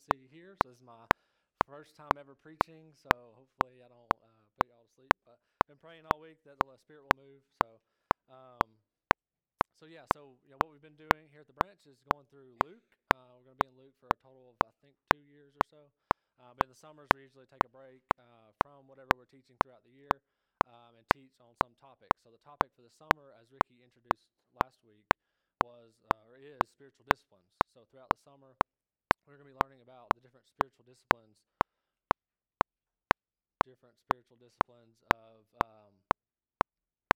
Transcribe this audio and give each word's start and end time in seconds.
here, 0.00 0.56
so 0.56 0.68
this 0.68 0.78
is 0.78 0.82
my 0.82 1.08
first 1.66 1.96
time 1.96 2.18
ever 2.18 2.34
preaching. 2.34 2.94
So 2.94 3.34
hopefully 3.34 3.82
I 3.82 3.88
don't 3.88 4.12
uh, 4.20 4.46
put 4.56 4.66
y'all 4.68 4.86
to 4.86 4.92
sleep. 4.92 5.16
But 5.24 5.40
I've 5.40 5.68
been 5.68 5.78
praying 5.78 6.06
all 6.06 6.20
week 6.20 6.42
that 6.44 6.58
the 6.58 6.76
Spirit 6.78 7.04
will 7.04 7.12
move. 7.12 7.48
So, 7.50 7.82
um, 8.28 8.84
so 9.74 9.86
yeah. 9.86 10.06
So 10.06 10.40
you 10.44 10.50
know 10.50 10.58
what 10.58 10.70
we've 10.72 10.80
been 10.82 10.96
doing 10.96 11.30
here 11.30 11.40
at 11.42 11.48
the 11.48 11.54
branch 11.54 11.86
is 11.86 12.02
going 12.02 12.26
through 12.26 12.56
Luke. 12.56 12.98
Uh, 13.12 13.34
we're 13.38 13.44
going 13.44 13.58
to 13.58 13.64
be 13.64 13.68
in 13.68 13.76
Luke 13.76 13.96
for 13.96 14.10
a 14.10 14.14
total 14.14 14.50
of 14.50 14.62
I 14.64 14.72
think 14.72 15.04
two 15.04 15.20
years 15.20 15.56
or 15.56 15.62
so. 15.64 15.92
Uh, 16.38 16.54
but 16.54 16.64
in 16.64 16.70
the 16.70 16.74
summers 16.76 17.12
we 17.12 17.22
usually 17.22 17.46
take 17.46 17.64
a 17.64 17.70
break 17.70 18.04
uh, 18.18 18.52
from 18.52 18.88
whatever 18.88 19.16
we're 19.16 19.26
teaching 19.26 19.58
throughout 19.58 19.84
the 19.84 19.92
year 19.92 20.24
um, 20.66 20.96
and 20.96 21.08
teach 21.08 21.40
on 21.40 21.54
some 21.56 21.74
topic. 21.74 22.18
So 22.18 22.30
the 22.32 22.38
topic 22.38 22.72
for 22.74 22.82
the 22.82 22.90
summer, 22.90 23.32
as 23.32 23.52
Ricky 23.52 23.82
introduced 23.82 24.36
last 24.52 24.84
week, 24.84 25.08
was 25.60 26.04
uh, 26.04 26.24
or 26.24 26.36
is 26.38 26.70
spiritual 26.70 27.04
disciplines. 27.06 27.60
So 27.66 27.84
throughout 27.86 28.12
the 28.12 28.18
summer, 28.18 28.58
we're 29.26 29.36
going 29.36 29.46
to 29.48 29.54
be 29.54 29.60
learning 29.64 29.82
about 29.82 30.14
the 30.14 30.20
different 30.20 30.46
spiritual 30.46 30.84
disciplines, 30.84 31.48
different 33.64 33.98
spiritual 33.98 34.36
disciplines 34.36 35.02
of 35.14 35.54
um, 35.64 36.04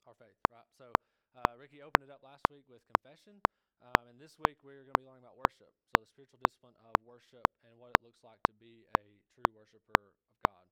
our 0.06 0.14
faith, 0.14 0.38
right? 0.50 0.72
So 0.72 0.92
uh, 1.34 1.56
Ricky 1.58 1.82
opened 1.82 2.04
it 2.04 2.10
up 2.10 2.22
last 2.22 2.50
week 2.50 2.68
with 2.68 2.84
confession, 2.86 3.42
um, 3.80 4.08
and 4.08 4.20
this 4.20 4.38
week 4.38 4.62
we're 4.62 4.84
going 4.84 4.96
to 4.96 5.00
be 5.02 5.06
learning 5.06 5.24
about 5.24 5.36
worship. 5.38 5.74
So 5.84 6.00
the 6.00 6.06
spiritual 6.06 6.40
discipline 6.40 6.76
of 6.76 7.00
worship 7.00 7.54
and 7.62 7.78
what 7.78 7.92
it 7.92 8.02
looks 8.02 8.22
like 8.24 8.42
to 8.44 8.54
be 8.54 8.86
a 8.98 9.20
true 9.26 9.44
worshiper 9.52 10.08
of 10.08 10.16
God. 10.46 10.70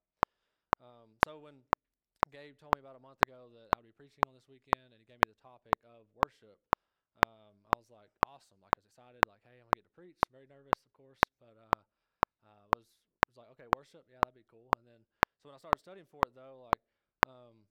Um, 0.80 1.18
so 1.18 1.40
when 1.40 1.66
Gabe 2.30 2.56
told 2.58 2.74
me 2.74 2.80
about 2.80 2.96
a 2.96 3.00
month 3.00 3.22
ago 3.22 3.50
that 3.50 3.70
I 3.74 3.80
would 3.80 3.86
be 3.86 3.92
preaching 3.92 4.26
on 4.28 4.34
this 4.34 4.48
weekend, 4.48 4.94
and 4.94 5.00
he 5.00 5.06
gave 5.06 5.20
me 5.20 5.28
the 5.28 5.34
topic 5.34 5.80
of 5.84 6.14
worship. 6.14 6.60
Was 7.84 7.90
like, 7.90 8.16
awesome! 8.24 8.60
Like 8.60 8.72
I 8.76 8.80
was 8.80 8.86
excited. 8.86 9.26
Like, 9.26 9.42
hey, 9.42 9.60
I'm 9.60 9.68
gonna 9.68 9.72
get 9.76 9.84
to 9.84 9.92
preach. 9.92 10.24
Very 10.32 10.46
nervous, 10.46 10.84
of 10.84 10.92
course, 10.92 11.20
but 11.38 11.58
uh, 11.58 11.84
uh, 12.42 12.68
was 12.72 12.96
was 13.28 13.36
like, 13.36 13.48
okay, 13.50 13.68
worship, 13.68 14.08
yeah, 14.08 14.20
that'd 14.24 14.34
be 14.34 14.44
cool. 14.44 14.72
And 14.78 14.86
then, 14.88 15.04
so 15.36 15.48
when 15.48 15.54
I 15.54 15.58
started 15.58 15.80
studying 15.80 16.06
for 16.06 16.22
it, 16.26 16.32
though, 16.34 16.62
like, 16.62 16.80
um, 17.28 17.68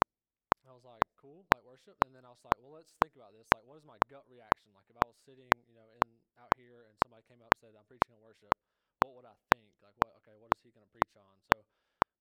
I 0.63 0.71
was 0.73 0.83
like, 0.85 1.01
cool, 1.17 1.47
like 1.51 1.63
worship. 1.63 1.97
And 2.05 2.13
then 2.13 2.25
I 2.25 2.29
was 2.29 2.43
like, 2.45 2.59
well, 2.59 2.69
let's 2.71 2.93
think 2.93 3.15
about 3.15 3.33
this. 3.33 3.51
Like, 3.51 3.63
what 3.65 3.77
is 3.77 3.83
my 3.85 3.97
gut 3.99 4.29
reaction? 4.29 4.73
Like, 4.73 4.89
if 4.91 4.97
I 4.97 5.05
was 5.07 5.17
sitting, 5.17 5.49
you 5.67 5.73
know, 5.73 5.91
in 5.91 6.21
out 6.37 6.53
here, 6.55 6.85
and 6.85 6.99
somebody 7.01 7.23
came 7.23 7.41
up 7.41 7.53
and 7.53 7.57
said, 7.57 7.75
I'm 7.75 7.85
preaching 7.85 8.13
on 8.13 8.21
worship, 8.21 8.53
what 9.01 9.15
would 9.15 9.25
I 9.25 9.35
think? 9.51 9.81
Like, 9.81 9.95
what? 9.97 10.15
Okay, 10.17 10.37
what 10.37 10.51
is 10.53 10.61
he 10.61 10.71
gonna 10.71 10.87
preach 10.87 11.15
on? 11.17 11.41
So 11.41 11.65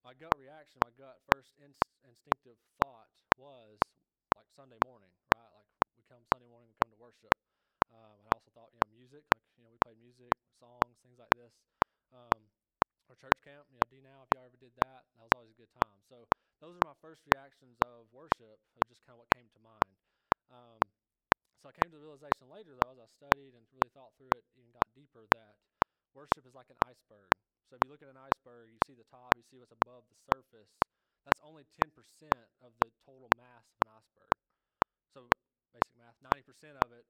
my 0.03 0.15
gut 0.15 0.35
reaction, 0.37 0.81
my 0.81 0.91
gut 0.91 1.21
first 1.31 1.53
inst- 1.57 1.99
instinctive 2.03 2.59
thought 2.81 3.11
was 3.37 3.79
like 4.35 4.49
Sunday 4.49 4.79
morning, 4.79 5.13
right? 5.35 5.51
Like 5.51 5.69
we 5.95 6.03
come 6.03 6.25
Sunday 6.25 6.47
morning, 6.47 6.69
we 6.69 6.75
come 6.75 6.91
to 6.91 6.97
worship. 6.97 7.35
Thought, 8.53 8.73
you 8.73 8.79
know, 8.79 8.89
music, 8.91 9.25
like 9.33 9.43
you 9.57 9.63
know, 9.63 9.71
we 9.71 9.77
played 9.79 9.97
music, 9.97 10.29
songs, 10.51 10.99
things 11.01 11.17
like 11.19 11.33
this. 11.33 11.63
Um, 12.11 12.53
our 13.09 13.15
church 13.15 13.41
camp, 13.41 13.69
you 13.69 13.75
know, 13.77 13.85
D 13.89 13.99
now, 14.01 14.23
if 14.23 14.31
y'all 14.33 14.45
ever 14.45 14.57
did 14.57 14.75
that, 14.75 15.07
that 15.13 15.23
was 15.23 15.33
always 15.33 15.51
a 15.51 15.55
good 15.55 15.71
time. 15.71 16.01
So 16.01 16.29
those 16.59 16.77
are 16.77 16.81
my 16.81 16.93
first 16.93 17.25
reactions 17.25 17.81
of 17.81 18.11
worship, 18.11 18.61
of 18.75 18.87
just 18.87 19.03
kind 19.03 19.15
of 19.15 19.19
what 19.19 19.29
came 19.29 19.49
to 19.49 19.59
mind. 19.59 19.97
Um, 20.49 20.93
so 21.57 21.69
I 21.69 21.73
came 21.73 21.91
to 21.91 21.97
the 21.97 22.01
realization 22.01 22.47
later, 22.49 22.75
though, 22.75 22.91
as 22.91 22.99
I 22.99 23.07
studied 23.07 23.55
and 23.55 23.67
really 23.71 23.89
thought 23.89 24.17
through 24.17 24.29
it, 24.35 24.45
even 24.55 24.71
got 24.71 24.93
deeper, 24.93 25.27
that 25.27 25.59
worship 26.13 26.45
is 26.45 26.53
like 26.53 26.69
an 26.69 26.77
iceberg. 26.83 27.33
So 27.65 27.75
if 27.75 27.83
you 27.83 27.89
look 27.89 28.01
at 28.01 28.09
an 28.09 28.17
iceberg, 28.17 28.71
you 28.71 28.79
see 28.79 28.93
the 28.93 29.03
top, 29.03 29.35
you 29.37 29.43
see 29.43 29.57
what's 29.57 29.71
above 29.71 30.09
the 30.09 30.15
surface. 30.15 30.81
That's 31.25 31.39
only 31.39 31.65
10% 31.65 32.49
of 32.59 32.79
the 32.79 32.91
total 32.91 33.29
mass 33.29 33.73
of 33.73 33.79
an 33.81 33.87
iceberg. 33.89 34.33
So 35.07 35.31
basic 35.73 35.95
math, 35.95 36.19
90% 36.21 36.77
of 36.83 36.91
it 36.91 37.07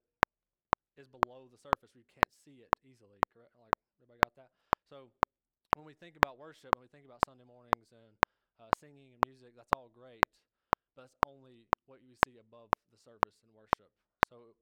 is 0.96 1.08
below 1.08 1.48
the 1.48 1.58
surface 1.58 1.94
where 1.94 2.00
you 2.00 2.06
can't 2.06 2.32
see 2.32 2.62
it 2.62 2.72
easily, 2.82 3.24
correct? 3.32 3.56
Like 3.56 3.74
everybody 4.00 4.20
got 4.20 4.34
that? 4.36 4.52
So 4.82 5.14
when 5.74 5.86
we 5.86 5.94
think 5.94 6.16
about 6.16 6.38
worship, 6.38 6.74
when 6.74 6.82
we 6.82 6.88
think 6.88 7.04
about 7.06 7.22
Sunday 7.22 7.44
mornings 7.44 7.92
and 7.92 8.18
uh, 8.58 8.70
singing 8.72 9.14
and 9.14 9.22
music, 9.26 9.54
that's 9.56 9.72
all 9.72 9.88
great, 9.90 10.22
but 10.94 11.02
that's 11.02 11.18
only 11.24 11.68
what 11.86 12.02
you 12.02 12.16
see 12.16 12.36
above 12.38 12.70
the 12.90 12.98
surface 12.98 13.42
in 13.42 13.52
worship. 13.52 13.92
So 14.22 14.56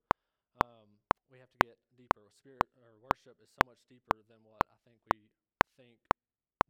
um, 0.64 1.00
we 1.28 1.38
have 1.38 1.50
to 1.50 1.58
get 1.58 1.78
deeper. 1.94 2.30
Spirit 2.30 2.70
or 2.76 2.98
worship 2.98 3.40
is 3.40 3.52
so 3.52 3.64
much 3.64 3.86
deeper 3.86 4.22
than 4.22 4.44
what 4.44 4.62
I 4.70 4.76
think 4.76 5.02
we 5.12 5.32
think 5.76 6.00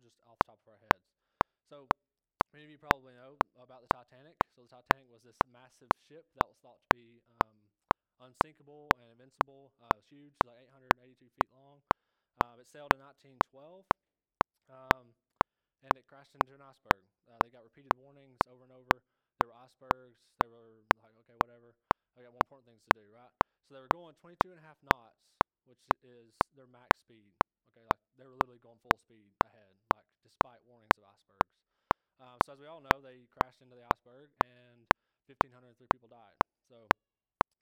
just 0.00 0.20
off 0.26 0.38
the 0.40 0.46
top 0.46 0.60
of 0.62 0.68
our 0.68 0.78
heads. 0.78 1.16
So, 1.62 1.88
many 2.52 2.64
of 2.66 2.70
you 2.70 2.78
probably 2.78 3.14
know 3.14 3.38
about 3.54 3.82
the 3.82 3.88
Titanic. 3.88 4.38
So, 4.48 4.62
the 4.62 4.68
Titanic 4.68 5.08
was 5.08 5.22
this 5.22 5.38
massive 5.44 5.90
ship 5.94 6.26
that 6.34 6.46
was 6.48 6.58
thought 6.58 6.82
to 6.82 6.90
be 6.94 7.22
um, 7.28 7.61
unsinkable 8.18 8.94
and 8.96 9.10
invincible. 9.12 9.74
Uh, 9.80 9.88
it 9.92 9.96
was 9.96 10.06
huge, 10.08 10.34
it 10.34 10.44
was 10.44 10.54
like 10.54 10.62
882 10.64 11.30
feet 11.30 11.50
long. 11.50 11.82
Uh, 12.42 12.56
it 12.58 12.68
sailed 12.68 12.92
in 12.94 13.00
1912, 13.00 13.86
um, 14.68 15.16
and 15.82 15.96
it 15.96 16.06
crashed 16.06 16.34
into 16.34 16.54
an 16.54 16.62
iceberg. 16.62 17.10
Uh, 17.26 17.38
they 17.42 17.50
got 17.50 17.64
repeated 17.64 17.92
warnings 17.94 18.46
over 18.46 18.62
and 18.64 18.72
over. 18.72 19.04
There 19.38 19.48
were 19.48 19.54
icebergs. 19.54 20.32
They 20.38 20.48
were 20.48 20.88
like, 20.96 21.16
okay, 21.16 21.36
whatever. 21.36 21.76
I 22.16 22.22
got 22.22 22.32
more 22.32 22.40
important 22.40 22.66
things 22.66 22.84
to 22.84 22.90
do, 22.92 23.10
right? 23.10 23.32
So 23.64 23.74
they 23.74 23.80
were 23.80 23.88
going 23.88 24.14
22 24.14 24.50
and 24.50 24.58
a 24.58 24.62
half 24.62 24.82
knots, 24.82 25.34
which 25.64 25.88
is 26.02 26.44
their 26.52 26.66
max 26.66 27.00
speed. 27.00 27.36
Okay, 27.70 27.84
like 27.84 28.00
they 28.16 28.26
were 28.26 28.36
literally 28.36 28.58
going 28.58 28.78
full 28.78 28.98
speed 28.98 29.36
ahead, 29.44 29.80
like 29.94 30.06
despite 30.22 30.64
warnings 30.64 30.96
of 30.98 31.04
icebergs. 31.04 31.58
Um, 32.18 32.40
so 32.42 32.52
as 32.52 32.60
we 32.60 32.66
all 32.66 32.80
know, 32.80 33.00
they 33.00 33.26
crashed 33.26 33.62
into 33.62 33.76
the 33.76 33.84
iceberg 33.84 34.36
and 34.44 34.88
1,503 35.26 35.88
people 35.88 36.08
died. 36.08 36.38
So 36.60 36.92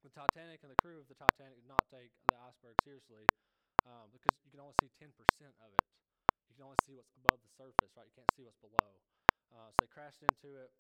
the 0.03 0.11
Titanic 0.11 0.63
and 0.63 0.71
the 0.73 0.77
crew 0.77 1.01
of 1.01 1.09
the 1.09 1.15
Titanic 1.15 1.59
did 1.59 1.67
not 1.67 1.87
take 1.89 2.13
the 2.29 2.37
iceberg 2.37 2.77
seriously 2.81 3.33
um, 3.85 4.11
because 4.11 4.45
you 4.45 4.51
can 4.51 4.61
only 4.61 4.75
see 4.75 4.89
10% 4.89 5.15
of 5.59 5.75
it. 5.75 5.85
You 6.49 6.57
can 6.57 6.65
only 6.65 6.79
see 6.85 6.95
what's 6.95 7.15
above 7.17 7.43
the 7.43 7.49
surface, 7.49 7.97
right? 7.97 8.07
You 8.07 8.13
can't 8.13 8.31
see 8.31 8.43
what's 8.45 8.57
below. 8.57 9.03
Uh, 9.51 9.71
so 9.73 9.85
they 9.85 9.89
crashed 9.89 10.23
into 10.23 10.57
it, 10.57 10.75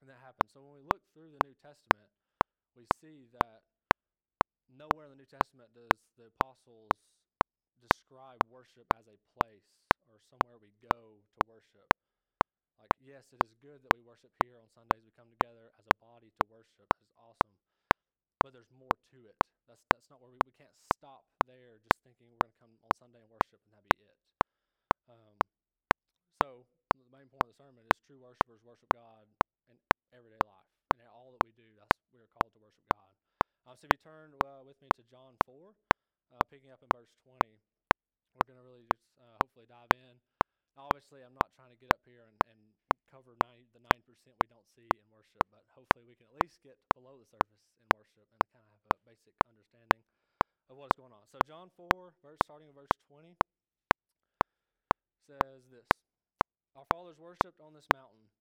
and 0.00 0.08
that 0.10 0.18
happened. 0.20 0.50
So 0.50 0.62
when 0.62 0.74
we 0.74 0.82
look 0.82 1.04
through 1.12 1.32
the 1.32 1.40
New 1.40 1.54
Testament, 1.54 2.12
we 2.74 2.86
see 2.86 3.26
that 3.26 3.64
nowhere 4.68 5.06
in 5.06 5.10
the 5.10 5.16
New 5.16 5.26
Testament 5.26 5.74
does 5.74 6.10
the 6.16 6.26
apostles 6.26 6.90
describe 7.78 8.44
worship 8.44 8.88
as 8.94 9.08
a 9.08 9.18
place 9.18 9.88
or 10.06 10.20
somewhere 10.20 10.58
we 10.58 10.72
go 10.72 11.24
to 11.30 11.40
worship. 11.46 11.90
Like, 12.78 12.90
yes, 12.98 13.32
it 13.32 13.42
is 13.44 13.54
good 13.54 13.82
that 13.82 13.92
we 13.94 14.02
worship 14.02 14.32
here 14.44 14.58
on 14.60 14.68
Sundays. 14.68 15.04
We 15.04 15.12
come 15.12 15.30
together 15.30 15.72
as 15.78 15.86
a 15.86 15.94
body 15.94 16.30
to 16.30 16.46
worship. 16.48 16.88
It's 17.00 17.12
awesome. 17.16 17.60
But 18.42 18.52
there's 18.52 18.70
more 18.70 18.90
to 18.90 19.26
it. 19.28 19.38
That's, 19.66 19.86
that's 19.92 20.10
not 20.10 20.20
where 20.20 20.30
we, 20.30 20.38
we 20.44 20.52
can't 20.52 20.74
stop 20.98 21.30
there 21.46 21.78
just 21.78 22.02
thinking 22.02 22.30
we're 22.30 22.38
going 22.42 22.52
to 22.52 22.58
come 22.58 22.78
on 22.82 22.90
Sunday 22.98 23.22
and 23.22 23.30
worship 23.30 23.62
and 23.64 23.72
that 23.74 23.84
be 23.96 24.04
it. 24.04 24.18
Um, 25.08 25.38
so, 26.42 26.66
the 26.94 27.04
main 27.06 27.28
point 27.30 27.42
of 27.44 27.48
the 27.48 27.54
sermon 27.54 27.86
is 27.86 28.00
true 28.00 28.18
worshipers 28.18 28.62
worship 28.62 28.90
God 28.92 29.28
in 29.68 29.78
everyday 30.12 30.40
life. 30.46 30.68
And 30.96 31.08
all 31.08 31.32
that 31.32 31.42
we 31.46 31.52
do, 31.52 31.74
that's 31.76 31.94
we 32.12 32.20
are 32.20 32.26
called 32.26 32.52
to 32.54 32.60
worship 32.60 32.84
God. 32.92 33.14
Um, 33.64 33.76
so, 33.78 33.86
if 33.86 33.92
you 33.92 33.98
turn 33.98 34.34
uh, 34.44 34.64
with 34.64 34.80
me 34.82 34.88
to 34.96 35.04
John 35.04 35.38
4, 35.46 35.76
uh, 36.32 36.38
picking 36.50 36.70
up 36.70 36.82
in 36.82 36.90
verse 36.90 37.14
20, 37.22 37.62
we're 38.34 38.46
going 38.46 38.58
to 38.58 38.64
really 38.64 38.86
just 38.86 39.04
uh, 39.18 39.38
hopefully 39.42 39.66
dive 39.66 39.92
in. 39.92 40.20
Obviously, 40.76 41.22
I'm 41.22 41.34
not 41.34 41.52
trying 41.52 41.70
to 41.70 41.76
get 41.76 41.92
up 41.92 42.02
here 42.04 42.26
and, 42.26 42.40
and 42.46 42.74
cover 43.12 43.36
90, 43.36 43.68
the 43.72 43.80
9% 43.80 44.36
we 44.42 44.48
don't 44.48 44.66
see 44.66 44.88
in 44.98 45.10
worship, 45.10 45.42
but 45.50 45.66
hopefully 45.68 46.06
we 46.06 46.16
can 46.16 46.28
at 46.28 46.42
least 46.42 46.62
get 46.62 46.78
below 46.94 47.18
the 47.20 47.26
surface 47.26 47.68
in 47.78 47.88
worship 47.92 48.30
and 48.32 48.40
kind 48.50 48.64
of 48.64 48.70
have 48.72 48.86
a 48.86 48.98
basic 49.04 49.36
understanding 49.46 50.06
of 50.68 50.78
what's 50.78 50.94
going 50.94 51.12
on. 51.12 51.26
So, 51.28 51.40
John 51.42 51.70
4, 51.70 52.18
verse, 52.22 52.40
starting 52.42 52.68
in 52.68 52.74
verse 52.74 52.88
20, 53.02 53.38
says 55.18 55.68
this 55.68 55.88
Our 56.74 56.86
fathers 56.86 57.20
worshipped 57.20 57.60
on 57.60 57.74
this 57.74 57.90
mountain, 57.90 58.32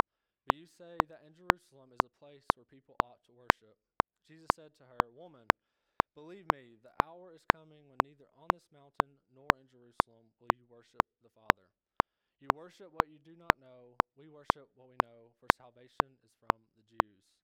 but 0.45 0.55
you 0.55 0.67
say 0.67 1.05
that 1.07 1.23
in 1.23 1.33
Jerusalem 1.35 1.93
is 1.93 2.03
a 2.05 2.09
place 2.09 2.55
where 2.55 2.65
people 2.65 2.97
ought 3.01 3.23
to 3.23 3.33
worship. 3.33 3.79
Jesus 4.23 4.49
said 4.55 4.75
to 4.75 4.88
her, 4.88 5.11
Woman, 5.11 5.47
Believe 6.15 6.47
me, 6.47 6.75
the 6.75 6.93
hour 7.01 7.33
is 7.33 7.45
coming 7.45 7.88
when 7.88 8.01
neither 8.03 8.29
on 8.31 8.51
this 8.51 8.71
mountain 8.71 9.21
nor 9.29 9.59
in 9.59 9.67
Jerusalem 9.67 10.33
will 10.39 10.49
you 10.53 10.65
worship 10.67 11.03
the 11.23 11.29
Father. 11.29 11.71
You 12.41 12.49
worship 12.53 12.93
what 12.93 13.09
you 13.09 13.19
do 13.19 13.38
not 13.38 13.59
know. 13.59 14.01
We 14.15 14.29
worship 14.29 14.71
what 14.75 14.89
we 14.89 14.97
know, 14.97 15.33
for 15.39 15.49
salvation 15.49 16.19
is 16.23 16.35
from 16.35 16.69
the 16.75 16.83
Jews. 16.83 17.39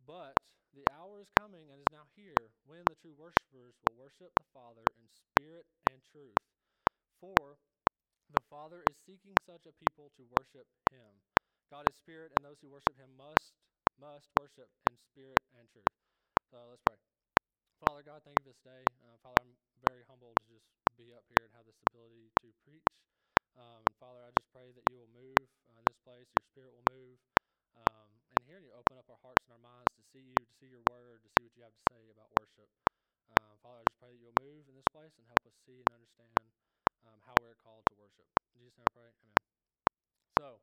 But 0.00 0.40
the 0.72 0.88
hour 0.90 1.20
is 1.20 1.30
coming 1.30 1.70
and 1.70 1.80
is 1.80 1.92
now 1.92 2.06
here 2.06 2.56
when 2.64 2.88
the 2.88 2.96
true 2.96 3.14
worshippers 3.14 3.80
will 3.82 3.96
worship 3.96 4.36
the 4.38 4.44
Father 4.44 4.90
in 4.96 5.08
spirit 5.08 5.68
and 5.86 6.04
truth. 6.04 6.40
For 7.20 7.62
the 8.28 8.40
Father 8.40 8.84
is 8.84 8.98
seeking 8.98 9.38
such 9.38 9.66
a 9.66 9.72
people 9.72 10.10
to 10.12 10.24
worship 10.26 10.70
him. 10.90 11.24
God 11.68 11.88
is 11.88 11.96
spirit, 11.96 12.32
and 12.32 12.44
those 12.44 12.60
who 12.60 12.70
worship 12.70 12.96
him 12.96 13.16
must 13.16 13.56
must 13.98 14.32
worship 14.40 14.74
in 14.90 14.98
spirit 14.98 15.44
and 15.52 15.68
truth. 15.70 15.88
So 16.42 16.68
let's 16.68 16.82
pray. 16.82 16.98
Father 17.80 18.02
God, 18.04 18.24
thank 18.24 18.38
you 18.38 18.44
for 18.44 18.50
this 18.50 18.60
day. 18.60 18.84
Uh, 19.00 19.18
Father, 19.18 19.40
I'm 19.42 19.58
very 19.76 20.04
humbled 20.04 20.40
to 20.40 20.46
just 20.48 20.74
be 20.96 21.12
up 21.14 21.26
here 21.28 21.44
and 21.44 21.54
have 21.54 21.66
this 21.66 21.82
ability 21.82 22.30
to 22.42 22.54
preach. 22.54 23.06
Um, 23.56 23.86
and 23.88 23.96
Father, 23.96 24.24
I 24.24 24.30
just 24.32 24.48
pray 24.50 24.72
that 24.72 24.86
you 24.86 24.98
will 24.98 25.08
move 25.08 25.50
uh, 25.68 25.78
in 25.78 25.84
this 25.86 25.98
place, 25.98 26.34
your 26.36 26.42
spirit 26.42 26.74
will 26.74 26.84
move. 26.84 27.20
Um, 27.74 28.22
and 28.30 28.44
here 28.44 28.60
you 28.60 28.72
open 28.72 28.98
up 28.98 29.10
our 29.10 29.18
hearts 29.18 29.44
and 29.46 29.52
our 29.52 29.58
minds 29.58 29.94
to 29.96 30.02
see 30.02 30.20
you, 30.22 30.34
to 30.46 30.54
see 30.54 30.68
your 30.68 30.82
word, 30.82 31.22
to 31.24 31.30
see 31.30 31.44
what 31.44 31.56
you 31.56 31.62
have 31.62 31.74
to 31.74 31.82
say 31.82 32.08
about 32.10 32.32
worship. 32.38 32.70
Um, 33.28 33.58
Father, 33.58 33.80
I 33.80 33.84
just 33.84 33.98
pray 33.98 34.12
that 34.12 34.18
you'll 34.18 34.32
move 34.32 34.68
in 34.68 34.74
this 34.76 34.86
place 34.86 35.18
and 35.18 35.26
help 35.26 35.46
us 35.46 35.54
see 35.56 35.80
and 35.80 35.94
understand 35.94 36.54
um, 37.02 37.20
how 37.22 37.34
we're 37.40 37.54
called 37.56 37.86
to 37.88 37.94
worship. 37.94 38.28
Jesus' 38.56 38.78
name 38.78 38.86
I 38.90 38.92
pray. 38.92 39.12
Amen. 39.22 39.36
So, 40.38 40.62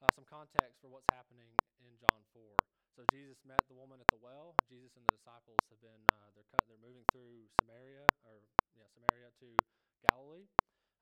uh, 0.00 0.08
some 0.14 0.26
context 0.26 0.80
for 0.80 0.88
what's 0.90 1.08
happening 1.08 1.58
in 1.80 1.98
John 1.98 2.24
4. 2.24 2.56
So 2.90 3.06
Jesus 3.06 3.44
met 3.44 3.66
the 3.68 3.74
woman 3.74 4.00
at 4.00 4.10
the 4.10 4.18
well. 4.18 4.60
Jesus 4.68 4.96
and 4.96 5.06
the 5.06 5.12
disciples 5.12 5.68
have 5.70 5.80
been 5.80 6.06
uh, 6.12 6.32
they're 6.32 6.44
cut, 6.44 6.60
they're 6.66 6.78
moving 6.78 7.06
through 7.06 7.48
Samaria 7.48 8.06
or 8.22 8.48
yeah 8.74 8.88
Samaria 8.88 9.32
to 9.32 9.56
Galilee. 10.10 10.48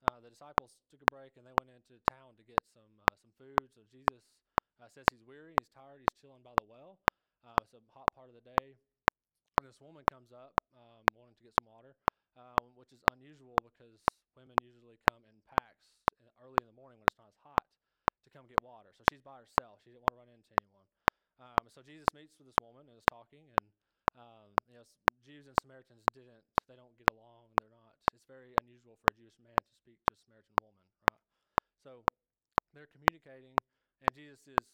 Uh, 0.01 0.19
the 0.21 0.29
disciples 0.29 0.79
took 0.87 1.01
a 1.01 1.05
break 1.05 1.37
and 1.37 1.45
they 1.47 1.53
went 1.53 1.69
into 1.69 1.99
town 1.99 2.35
to 2.37 2.43
get 2.43 2.65
some 2.65 3.01
uh, 3.01 3.15
some 3.17 3.31
food. 3.31 3.69
So 3.71 3.83
Jesus 3.83 4.31
uh, 4.79 4.87
says 4.89 5.09
he's 5.09 5.23
weary, 5.23 5.55
he's 5.59 5.69
tired, 5.69 6.01
he's 6.01 6.13
chilling 6.13 6.43
by 6.43 6.55
the 6.55 6.65
well. 6.65 7.01
Uh, 7.43 7.55
it's 7.61 7.73
a 7.73 7.81
hot 7.81 8.13
part 8.13 8.29
of 8.29 8.35
the 8.35 8.41
day. 8.41 8.79
And 9.57 9.67
this 9.67 9.79
woman 9.81 10.05
comes 10.05 10.31
up 10.31 10.55
um, 10.73 11.05
wanting 11.13 11.35
to 11.35 11.43
get 11.43 11.53
some 11.55 11.65
water, 11.65 11.97
um, 12.35 12.75
which 12.75 12.91
is 12.93 13.03
unusual 13.11 13.55
because 13.61 14.07
women 14.35 14.55
usually 14.63 14.97
come 14.97 15.25
in 15.25 15.41
packs 15.41 15.99
early 16.39 16.57
in 16.61 16.67
the 16.67 16.73
morning 16.73 16.99
when 16.99 17.07
it's 17.07 17.17
not 17.17 17.29
as 17.29 17.37
hot 17.37 17.67
to 18.23 18.29
come 18.29 18.47
get 18.47 18.61
water. 18.63 18.93
So 18.93 19.03
she's 19.03 19.21
by 19.21 19.39
herself. 19.39 19.81
She 19.83 19.91
didn't 19.91 20.03
want 20.03 20.11
to 20.11 20.17
run 20.17 20.29
into 20.29 20.53
anyone. 20.61 20.87
Um, 21.39 21.69
so 21.69 21.83
Jesus 21.83 22.07
meets 22.13 22.37
with 22.39 22.47
this 22.47 22.59
woman 22.61 22.87
and 22.89 22.97
is 22.97 23.05
talking, 23.05 23.51
and 23.51 23.73
um, 24.15 24.55
you 24.67 24.75
know, 24.75 24.85
Jews 25.21 25.47
and 25.47 25.57
Samaritans 25.61 26.05
didn't, 26.13 26.45
they 26.67 26.75
don't 26.75 26.97
get 26.97 27.09
along. 27.09 27.55
They're 27.59 27.69
not. 27.69 27.88
Very 28.29 28.53
unusual 28.61 28.93
for 28.93 29.09
a 29.09 29.15
Jewish 29.17 29.41
man 29.41 29.57
to 29.57 29.73
speak 29.81 29.97
to 30.05 30.13
a 30.13 30.17
Samaritan 30.21 30.53
woman, 30.61 30.85
right? 31.09 31.25
So 31.81 32.05
they're 32.77 32.85
communicating, 32.85 33.57
and 34.05 34.09
Jesus 34.13 34.45
is 34.45 34.65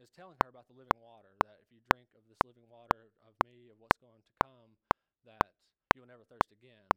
is 0.00 0.08
telling 0.16 0.40
her 0.40 0.48
about 0.48 0.64
the 0.64 0.72
living 0.72 0.96
water. 0.96 1.36
That 1.44 1.60
if 1.60 1.68
you 1.68 1.84
drink 1.92 2.08
of 2.16 2.24
this 2.24 2.40
living 2.42 2.64
water 2.72 3.12
of 3.20 3.36
me, 3.44 3.68
of 3.68 3.76
what's 3.76 4.00
going 4.00 4.24
to 4.24 4.32
come, 4.40 4.80
that 5.28 5.52
you 5.92 6.00
will 6.00 6.08
never 6.08 6.24
thirst 6.24 6.48
again. 6.56 6.88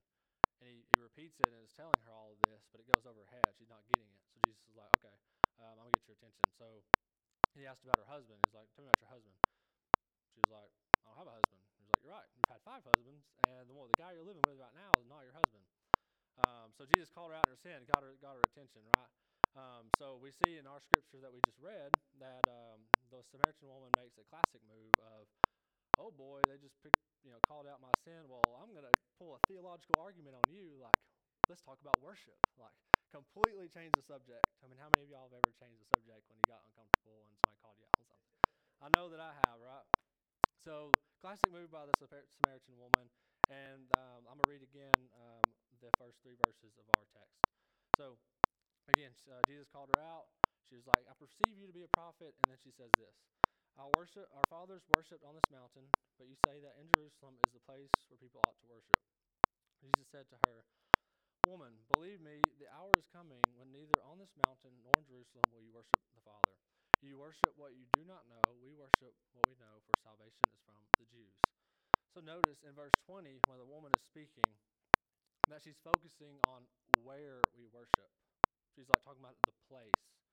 And 0.63 0.71
he, 0.71 0.87
he 0.95 1.03
repeats 1.03 1.35
it 1.43 1.51
and 1.51 1.67
is 1.67 1.75
telling 1.75 1.99
her 2.07 2.15
all 2.15 2.31
of 2.31 2.39
this, 2.47 2.63
but 2.71 2.79
it 2.79 2.87
goes 2.87 3.03
over 3.03 3.27
her 3.27 3.31
head. 3.35 3.51
She's 3.59 3.67
not 3.67 3.83
getting 3.91 4.07
it. 4.07 4.23
So 4.31 4.39
Jesus 4.47 4.63
is 4.71 4.75
like, 4.79 4.95
okay, 5.03 5.19
um, 5.59 5.75
I'm 5.75 5.91
going 5.91 5.91
to 5.91 5.99
get 5.99 6.07
your 6.07 6.15
attention. 6.15 6.47
So 6.55 6.79
he 7.53 7.67
asked 7.67 7.83
about 7.83 7.99
her 7.99 8.07
husband. 8.07 8.39
He's 8.47 8.55
like, 8.55 8.71
tell 8.71 8.87
me 8.87 8.89
about 8.95 9.03
your 9.03 9.11
husband. 9.11 9.35
She 10.31 10.39
was 10.39 10.51
like, 10.55 10.71
I 11.03 11.11
don't 11.11 11.19
have 11.19 11.27
a 11.27 11.35
husband. 11.43 11.59
He's 11.77 11.91
like, 11.91 12.01
you're 12.01 12.15
right. 12.15 12.29
You've 12.39 12.47
had 12.47 12.63
five 12.63 12.83
husbands, 12.87 13.27
and 13.51 13.67
the 13.67 13.75
one, 13.75 13.91
the 13.91 13.99
guy 13.99 14.15
you're 14.15 14.23
living 14.23 14.41
with 14.47 14.57
right 14.57 14.73
now 14.73 14.89
is 14.97 15.05
not 15.05 15.21
your 15.27 15.35
husband. 15.35 15.67
Um, 16.37 16.73
so 16.73 16.85
Jesus 16.85 17.09
called 17.11 17.31
her 17.31 17.35
out 17.35 17.45
in 17.45 17.51
her 17.51 17.57
sin, 17.57 17.85
got 17.85 18.03
her, 18.03 18.17
got 18.17 18.35
her 18.35 18.43
attention, 18.43 18.85
right? 18.85 19.09
Um, 19.55 19.91
so 19.91 20.17
we 20.17 20.31
see 20.31 20.57
in 20.57 20.67
our 20.67 20.81
scripture 20.81 21.21
that 21.21 21.33
we 21.33 21.41
just 21.41 21.59
read 21.59 22.01
that 22.13 22.47
um, 22.47 22.91
the 23.09 23.23
Samaritan 23.23 23.67
woman 23.69 23.93
makes 23.93 24.17
a 24.17 24.23
classic 24.25 24.63
move 24.63 24.99
of, 24.99 25.29
oh 25.97 26.11
boy, 26.11 26.45
they 26.45 26.57
just 26.57 26.79
picked, 26.81 26.99
you 27.23 27.31
know, 27.31 27.41
called 27.41 27.67
out 27.67 27.81
my 27.81 27.93
sin. 27.93 28.29
Well, 28.29 28.55
I'm 28.55 28.73
to 28.73 28.95
pull 29.17 29.35
a 29.35 29.39
theological 29.39 29.99
argument 29.99 30.35
on 30.35 30.49
you. 30.49 30.77
Like, 30.77 30.97
let's 31.49 31.61
talk 31.61 31.81
about 31.81 32.01
worship. 32.01 32.39
Like, 32.57 32.75
completely 33.09 33.69
change 33.69 33.95
the 33.95 34.03
subject. 34.03 34.47
I 34.61 34.67
mean, 34.67 34.79
how 34.79 34.89
many 34.89 35.03
of 35.03 35.09
y'all 35.09 35.29
have 35.29 35.33
ever 35.33 35.53
changed 35.53 35.81
the 35.81 35.85
subject 35.85 36.29
when 36.29 36.39
you 36.39 36.45
got 36.45 36.65
uncomfortable 36.65 37.25
and 37.25 37.39
somebody 37.39 37.59
called 37.59 37.79
you 37.79 37.85
out 37.85 37.95
on 37.99 38.05
something? 38.05 38.33
I 38.81 38.89
know 38.89 39.09
that 39.09 39.19
I 39.21 39.33
have, 39.33 39.59
right? 39.61 39.85
So, 40.57 40.99
classic 41.19 41.51
move 41.51 41.71
by 41.71 41.85
the 41.85 42.25
Samaritan 42.29 42.77
woman. 42.77 43.11
And 43.49 43.91
um, 43.93 44.27
I'm 44.27 44.39
to 44.39 44.45
read 44.45 44.63
again 44.63 45.09
um, 45.13 45.44
the 45.85 45.93
first 45.97 46.21
three 46.21 46.35
verses 46.35 46.77
of 46.77 46.89
our 46.97 47.05
text. 47.05 47.45
So, 47.97 48.19
again, 48.87 49.13
uh, 49.29 49.43
Jesus 49.47 49.69
called 49.69 49.91
her 49.95 50.01
out. 50.01 50.31
She 50.69 50.75
was 50.75 50.87
like, 50.87 51.07
I 51.07 51.13
perceive 51.13 51.57
you 51.57 51.67
to 51.67 51.73
be 51.73 51.83
a 51.83 51.89
prophet. 51.89 52.35
And 52.43 52.51
then 52.51 52.57
she 52.57 52.71
says 52.71 52.91
this 52.97 53.15
Our, 53.77 53.91
worship, 53.97 54.29
our 54.31 54.43
fathers 54.49 54.83
worshipped 54.89 55.23
on 55.23 55.35
this 55.35 55.49
mountain, 55.51 55.91
but 56.17 56.27
you 56.27 56.35
say 56.35 56.59
that 56.61 56.77
in 56.77 56.89
Jerusalem 56.89 57.39
is 57.47 57.53
the 57.53 57.61
place 57.61 57.91
where 58.09 58.17
people 58.17 58.41
ought 58.47 58.57
to 58.59 58.67
worship. 58.67 58.99
Jesus 59.83 60.09
said 60.09 60.29
to 60.29 60.39
her, 60.47 60.65
Woman, 61.47 61.85
believe 61.93 62.21
me, 62.21 62.41
the 62.57 62.69
hour 62.73 62.91
is 62.97 63.07
coming 63.07 63.41
when 63.55 63.71
neither 63.71 64.03
on 64.03 64.17
this 64.19 64.35
mountain 64.35 64.83
nor 64.83 64.93
in 64.97 65.05
Jerusalem 65.05 65.43
will 65.51 65.61
you 65.61 65.71
worship 65.71 66.01
the 66.13 66.21
Father. 66.21 66.59
You 67.01 67.17
worship 67.19 67.55
what 67.55 67.75
you 67.75 67.85
do 67.85 68.03
not 68.05 68.27
know. 68.27 68.41
We 68.55 68.73
worship 68.73 69.17
what 69.31 69.47
we 69.47 69.55
know, 69.55 69.81
for 69.85 69.93
salvation 70.01 70.49
is 70.53 70.61
from 70.65 70.87
the 70.99 71.05
Jews. 71.05 71.37
So 72.09 72.21
notice 72.21 72.63
in 72.63 72.75
verse 72.75 72.93
20, 72.99 73.39
when 73.47 73.59
the 73.59 73.65
woman 73.65 73.91
is 73.95 74.03
speaking, 74.03 74.59
that 75.49 75.61
she's 75.63 75.79
focusing 75.79 76.41
on 76.41 76.69
where 77.03 77.41
we 77.53 77.67
worship. 77.67 78.11
She's 78.71 78.89
like 78.89 79.01
talking 79.01 79.23
about 79.23 79.37
the 79.45 79.53
place. 79.53 80.25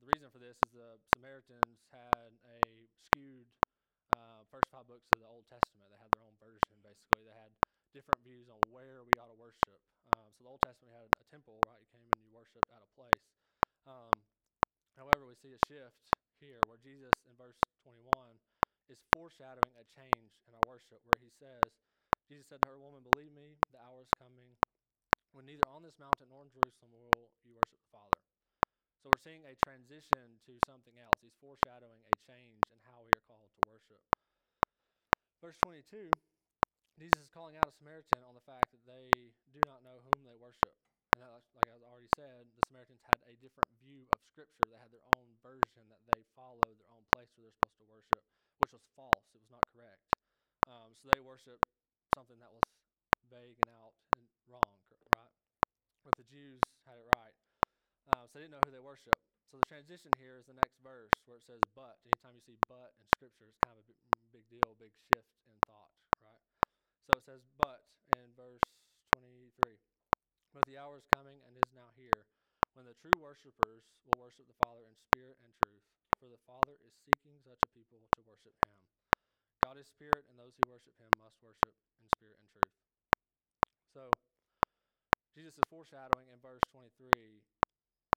The 0.00 0.06
reason 0.06 0.30
for 0.30 0.38
this 0.38 0.62
is 0.62 0.72
the 0.72 1.00
Samaritans 1.14 1.82
had 1.90 2.38
a 2.44 2.88
skewed 2.88 3.54
uh, 4.14 4.44
first 4.44 4.68
five 4.70 4.86
books 4.86 5.08
of 5.12 5.20
the 5.20 5.26
Old 5.26 5.46
Testament. 5.46 5.90
They 5.90 5.98
had 5.98 6.12
their 6.12 6.24
own 6.24 6.36
version, 6.36 6.82
basically. 6.82 7.24
They 7.24 7.32
had 7.32 7.56
different 7.92 8.22
views 8.22 8.48
on 8.48 8.60
where 8.70 9.04
we 9.04 9.18
ought 9.18 9.28
to 9.28 9.34
worship. 9.34 9.82
Um, 10.16 10.32
so 10.34 10.44
the 10.44 10.50
Old 10.50 10.60
Testament 10.62 10.94
had 10.94 11.10
a 11.20 11.24
temple, 11.24 11.60
right? 11.66 11.80
You 11.80 11.86
came 11.86 12.10
and 12.14 12.22
you 12.22 12.30
worshiped 12.30 12.70
at 12.70 12.82
a 12.82 12.86
place. 12.88 13.32
Um, 13.86 14.28
however, 14.96 15.26
we 15.26 15.34
see 15.34 15.52
a 15.52 15.58
shift 15.58 16.12
here 16.38 16.60
where 16.66 16.78
Jesus 16.78 17.24
in 17.24 17.36
verse 17.36 17.58
21 17.82 18.40
is 18.88 19.00
foreshadowing 19.12 19.76
a 19.76 19.84
change 19.84 20.40
in 20.46 20.54
our 20.54 20.62
worship, 20.66 21.04
where 21.04 21.18
he 21.18 21.30
says, 21.30 21.80
Jesus 22.26 22.48
said 22.48 22.62
to 22.62 22.68
her, 22.68 22.80
Woman, 22.80 23.04
believe 23.04 23.32
me, 23.32 23.62
the 23.70 23.80
hour 23.80 24.02
is 24.02 24.10
coming 24.12 24.58
when 25.32 25.46
neither 25.46 25.68
on 25.68 25.82
this 25.82 25.98
mountain 25.98 26.28
nor 26.30 26.44
in 26.44 26.50
Jerusalem 26.50 26.92
will 26.92 27.32
you 27.42 27.54
worship 27.54 27.80
the 27.80 27.86
Father. 27.88 28.20
So 28.98 29.10
we're 29.10 29.18
seeing 29.18 29.44
a 29.44 29.56
transition 29.56 30.38
to 30.40 30.60
something 30.60 30.98
else. 30.98 31.20
He's 31.20 31.36
foreshadowing 31.36 32.04
a 32.04 32.14
change 32.16 32.70
in 32.70 32.80
how 32.80 33.04
we 33.04 33.12
are 33.16 33.22
called 33.22 33.52
to 33.54 33.62
worship. 33.62 34.02
Verse 35.40 35.58
22 35.58 36.10
Jesus 36.98 37.22
is 37.22 37.30
calling 37.30 37.56
out 37.56 37.68
a 37.68 37.72
Samaritan 37.72 38.22
on 38.22 38.34
the 38.34 38.42
fact 38.42 38.72
that 38.72 38.84
they 38.84 39.38
do 39.50 39.64
not 39.64 39.82
know 39.82 40.02
whom 40.02 40.24
they 40.24 40.36
worship. 40.36 40.78
And 41.14 41.22
that, 41.22 41.44
like 41.54 41.68
I 41.68 41.72
already 41.72 42.08
said, 42.08 42.54
the 42.54 42.62
Samaritans 42.62 43.02
had 43.02 43.22
a 43.24 43.36
different 43.36 43.70
view 43.72 44.08
of 44.12 44.22
Scripture. 44.22 44.64
They 44.70 44.78
had 44.78 44.92
their 44.92 45.04
own 45.16 45.38
version 45.38 45.88
that 45.88 46.06
they 46.06 46.22
followed, 46.22 46.78
their 46.78 46.90
own 46.90 47.06
place 47.06 47.36
where 47.36 47.44
they're 47.44 47.52
supposed 47.52 47.78
to 47.78 47.84
worship, 47.84 48.26
which 48.58 48.72
was 48.72 48.84
false. 48.84 49.34
It 49.34 49.40
was 49.40 49.50
not 49.50 49.66
correct. 49.68 50.10
Um, 50.66 50.94
so 50.96 51.08
they 51.08 51.20
worshiped 51.20 51.72
something 52.14 52.38
that 52.40 52.52
was 52.52 52.62
vague 53.24 53.58
and 53.66 53.70
out 53.70 53.94
and 54.16 54.28
wrong, 54.46 54.82
right? 55.16 55.34
But 56.04 56.16
the 56.16 56.24
Jews 56.24 56.62
had 56.84 56.98
it 56.98 57.06
right. 57.16 57.34
Uh, 58.06 58.26
so 58.26 58.38
they 58.38 58.44
didn't 58.44 58.52
know 58.52 58.60
who 58.66 58.72
they 58.72 58.80
worship. 58.80 59.14
So 59.46 59.58
the 59.58 59.64
transition 59.64 60.12
here 60.18 60.38
is 60.38 60.46
the 60.46 60.54
next 60.54 60.78
verse 60.78 61.12
where 61.26 61.38
it 61.38 61.42
says 61.42 61.60
but. 61.74 62.00
Anytime 62.04 62.36
you 62.36 62.40
see 62.40 62.56
but 62.68 62.96
in 62.98 63.06
Scripture, 63.06 63.48
it's 63.48 63.58
kind 63.58 63.78
of 63.78 63.84
a 63.84 63.88
big, 63.88 63.98
big 64.32 64.48
deal, 64.48 64.74
big 64.74 64.94
shift 64.96 65.40
in 65.46 65.60
thought, 65.66 65.92
right? 66.20 66.42
So 67.02 67.18
it 67.18 67.24
says, 67.24 67.46
But 67.46 67.86
in 68.16 68.34
verse 68.34 68.62
23, 69.12 69.80
But 70.52 70.66
the 70.66 70.78
hour 70.78 70.98
is 70.98 71.06
coming 71.06 71.42
and 71.42 71.56
is 71.56 71.72
now 71.72 71.92
here 71.92 72.30
when 72.74 72.86
the 72.86 72.94
true 72.94 73.12
worshippers 73.18 73.92
will 74.04 74.18
worship 74.18 74.46
the 74.48 74.54
Father 74.54 74.86
in 74.86 74.96
spirit 74.96 75.38
and 75.40 75.54
truth, 75.54 75.84
for 76.18 76.28
the 76.30 76.38
Father 76.38 76.76
is 76.76 76.94
seeking 76.94 77.40
such 77.40 77.60
a 77.64 77.68
people 77.68 78.08
to 78.16 78.22
worship 78.22 78.56
him. 78.66 79.03
God 79.64 79.78
is 79.78 79.88
spirit, 79.88 80.28
and 80.28 80.38
those 80.38 80.56
who 80.56 80.68
worship 80.68 80.98
him 80.98 81.10
must 81.16 81.40
worship 81.40 81.74
in 81.98 82.08
spirit 82.10 82.38
and 82.38 82.48
truth. 82.50 82.74
So, 83.88 84.10
Jesus 85.34 85.56
is 85.58 85.64
foreshadowing 85.70 86.28
in 86.28 86.40
verse 86.40 86.60
23 86.70 87.42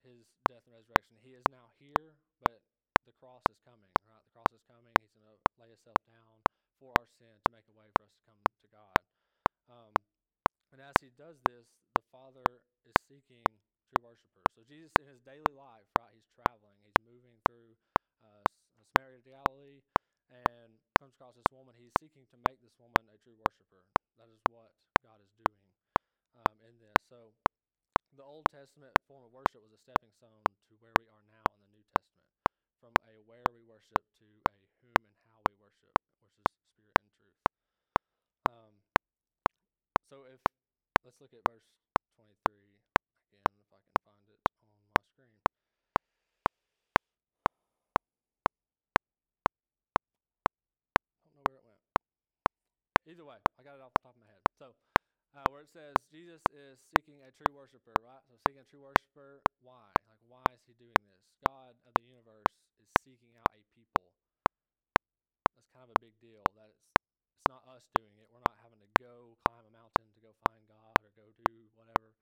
his 0.03 0.39
death 0.47 0.63
and 0.65 0.73
resurrection. 0.73 1.17
He 1.17 1.33
is 1.33 1.47
now 1.47 1.69
here, 1.79 2.19
but 2.39 2.63
the 3.05 3.13
cross 3.13 3.49
is 3.49 3.59
coming, 3.59 3.91
right? 4.03 4.23
The 4.23 4.29
cross 4.29 4.51
is 4.53 4.61
coming. 4.61 4.93
He's 4.99 5.13
going 5.13 5.23
to 5.25 5.39
lay 5.57 5.69
himself 5.69 5.97
down 6.05 6.43
for 6.79 6.93
our 6.99 7.07
sin 7.07 7.39
to 7.41 7.51
make 7.51 7.67
a 7.69 7.71
way 7.71 7.91
for 7.97 8.03
us 8.05 8.11
to 8.13 8.19
come 8.19 8.43
to 8.61 8.67
God. 8.67 8.95
Um, 9.67 9.93
and 10.71 10.81
as 10.81 10.99
he 10.99 11.09
does 11.09 11.41
this, 11.43 11.79
the 11.95 12.03
Father 12.11 12.43
is 12.85 12.95
seeking 12.99 13.43
true 13.87 14.03
worshipers. 14.03 14.43
So 14.51 14.63
Jesus, 14.63 14.99
in 14.99 15.07
his 15.07 15.21
daily 15.21 15.53
life, 15.53 15.87
right, 15.97 16.13
he's 16.13 16.27
traveling, 16.27 16.83
he's 16.83 16.99
moving 16.99 17.41
through 17.47 17.77
uh, 18.21 18.43
Samaria 18.83 19.21
to 19.23 19.29
Galilee, 19.29 19.81
and 20.29 20.79
comes 20.99 21.13
across 21.13 21.35
this 21.35 21.49
woman. 21.51 21.75
He's 21.75 21.93
seeking 21.99 22.25
to 22.27 22.37
make 22.37 22.59
this 22.61 22.77
woman 22.79 23.09
a 23.09 23.17
true 23.17 23.35
worshiper. 23.35 23.87
That 24.17 24.29
is 24.29 24.41
what 24.47 24.73
God 25.01 25.21
is 25.21 25.31
doing 25.33 25.71
um, 26.35 26.61
in 26.61 26.79
this. 26.79 26.95
So 27.07 27.35
the 28.11 28.23
Old 28.23 28.45
Testament 28.51 28.93
form 29.07 29.23
of 29.25 29.31
worship 29.31 29.61
was 29.61 29.71
a 29.71 29.77
stepping 29.77 30.11
stone 30.11 30.43
to 30.67 30.75
where 30.77 30.93
we 30.99 31.07
are 31.07 31.23
now 31.23 31.43
in 31.55 31.61
the 31.61 31.67
New 31.69 31.83
Testament, 31.83 32.27
from 32.79 32.93
a 33.03 33.19
where 33.19 33.43
we 33.51 33.63
worship 33.63 34.03
to 34.19 34.41
a 34.49 34.67
whom 34.81 34.93
and 35.03 35.15
how 35.29 35.41
we 35.49 35.55
worship, 35.55 35.95
which 36.19 36.39
is 36.39 36.45
spirit 36.71 36.95
and 37.01 37.11
truth. 37.13 37.39
Um, 38.49 38.83
so 40.09 40.25
if 40.25 40.39
let's 41.03 41.19
look 41.19 41.33
at 41.33 41.43
verse 41.47 41.67
23 42.15 42.81
again, 43.31 43.59
if 43.59 43.73
I 43.73 43.79
can 43.81 43.95
find 44.03 44.29
it 44.29 44.41
on 44.61 44.71
my 44.79 44.93
screen. 45.11 45.43
Don't 51.23 51.35
know 51.35 51.43
where 51.49 51.57
it 51.59 51.63
went. 51.65 51.81
Either 53.07 53.25
way, 53.25 53.41
I 53.57 53.63
got 53.63 53.75
it 53.75 53.81
off 53.81 53.95
the 53.95 54.01
top 54.03 54.15
of 54.15 54.21
my 54.21 54.27
head. 54.27 54.43
So 54.51 54.77
uh, 55.33 55.47
where 55.49 55.61
it 55.61 55.67
says 55.69 56.05
Jesus 56.09 56.47
is 56.49 56.81
seeking 56.81 57.21
a 57.23 57.31
true 57.31 57.53
worshiper, 57.53 57.93
right? 58.01 58.27
So 58.27 58.37
seeking 58.37 58.59
a 58.59 58.65
true 58.65 58.81
worshiper, 58.81 59.45
why? 59.59 59.95
Like, 60.07 60.19
why 60.21 60.53
is 60.53 60.65
he 60.65 60.73
doing 60.73 61.07
this? 61.07 61.33
God 61.39 61.81
of 61.85 61.95
the 61.95 62.03
universe 62.03 62.69
is 62.77 62.89
seeking 62.91 63.37
out 63.37 63.49
a 63.53 63.63
people. 63.63 64.17
That's 65.55 65.67
kind 65.67 65.83
of 65.83 65.91
a 65.91 65.95
big 65.95 66.19
deal. 66.19 66.43
That 66.55 66.71
it's 66.71 66.95
it's 67.35 67.47
not 67.47 67.65
us 67.65 67.87
doing 67.89 68.17
it. 68.17 68.29
We're 68.31 68.39
not 68.41 68.59
having 68.59 68.81
to 68.81 68.87
go 68.87 69.37
climb 69.37 69.65
a 69.65 69.71
mountain 69.71 70.13
to 70.13 70.21
go 70.21 70.33
find 70.33 70.67
God 70.67 71.03
or 71.03 71.11
go 71.11 71.31
do 71.33 71.71
whatever. 71.73 72.17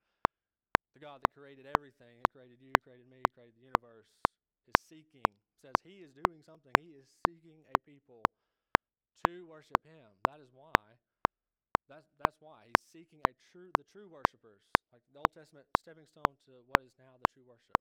The 0.94 1.00
God 1.00 1.22
that 1.22 1.30
created 1.30 1.66
everything, 1.66 2.18
He 2.20 2.26
created 2.26 2.60
you, 2.60 2.78
created 2.80 3.06
me, 3.08 3.28
created 3.28 3.56
the 3.56 3.62
universe, 3.62 4.18
is 4.66 4.76
seeking, 4.78 5.40
says 5.54 5.82
He 5.82 6.02
is 6.02 6.14
doing 6.14 6.42
something. 6.42 6.76
He 6.76 6.94
is 6.94 7.10
seeking 7.10 7.66
a 7.66 7.78
people 7.78 8.32
to 9.26 9.46
worship 9.46 9.82
Him. 9.82 10.20
That 10.24 10.40
is 10.40 10.52
why. 10.52 11.00
That's, 11.88 12.10
that's 12.18 12.40
why 12.40 12.68
he's 12.68 12.84
seeking 12.84 13.20
a 13.28 13.34
true 13.34 13.72
the 13.76 13.84
true 13.84 14.08
worshipers, 14.08 14.72
like 14.92 15.02
the 15.08 15.18
Old 15.18 15.32
Testament 15.32 15.68
stepping 15.76 16.06
stone 16.06 16.36
to 16.38 16.62
what 16.62 16.82
is 16.82 16.98
now 16.98 17.18
the 17.18 17.26
true 17.28 17.44
worship. 17.44 17.76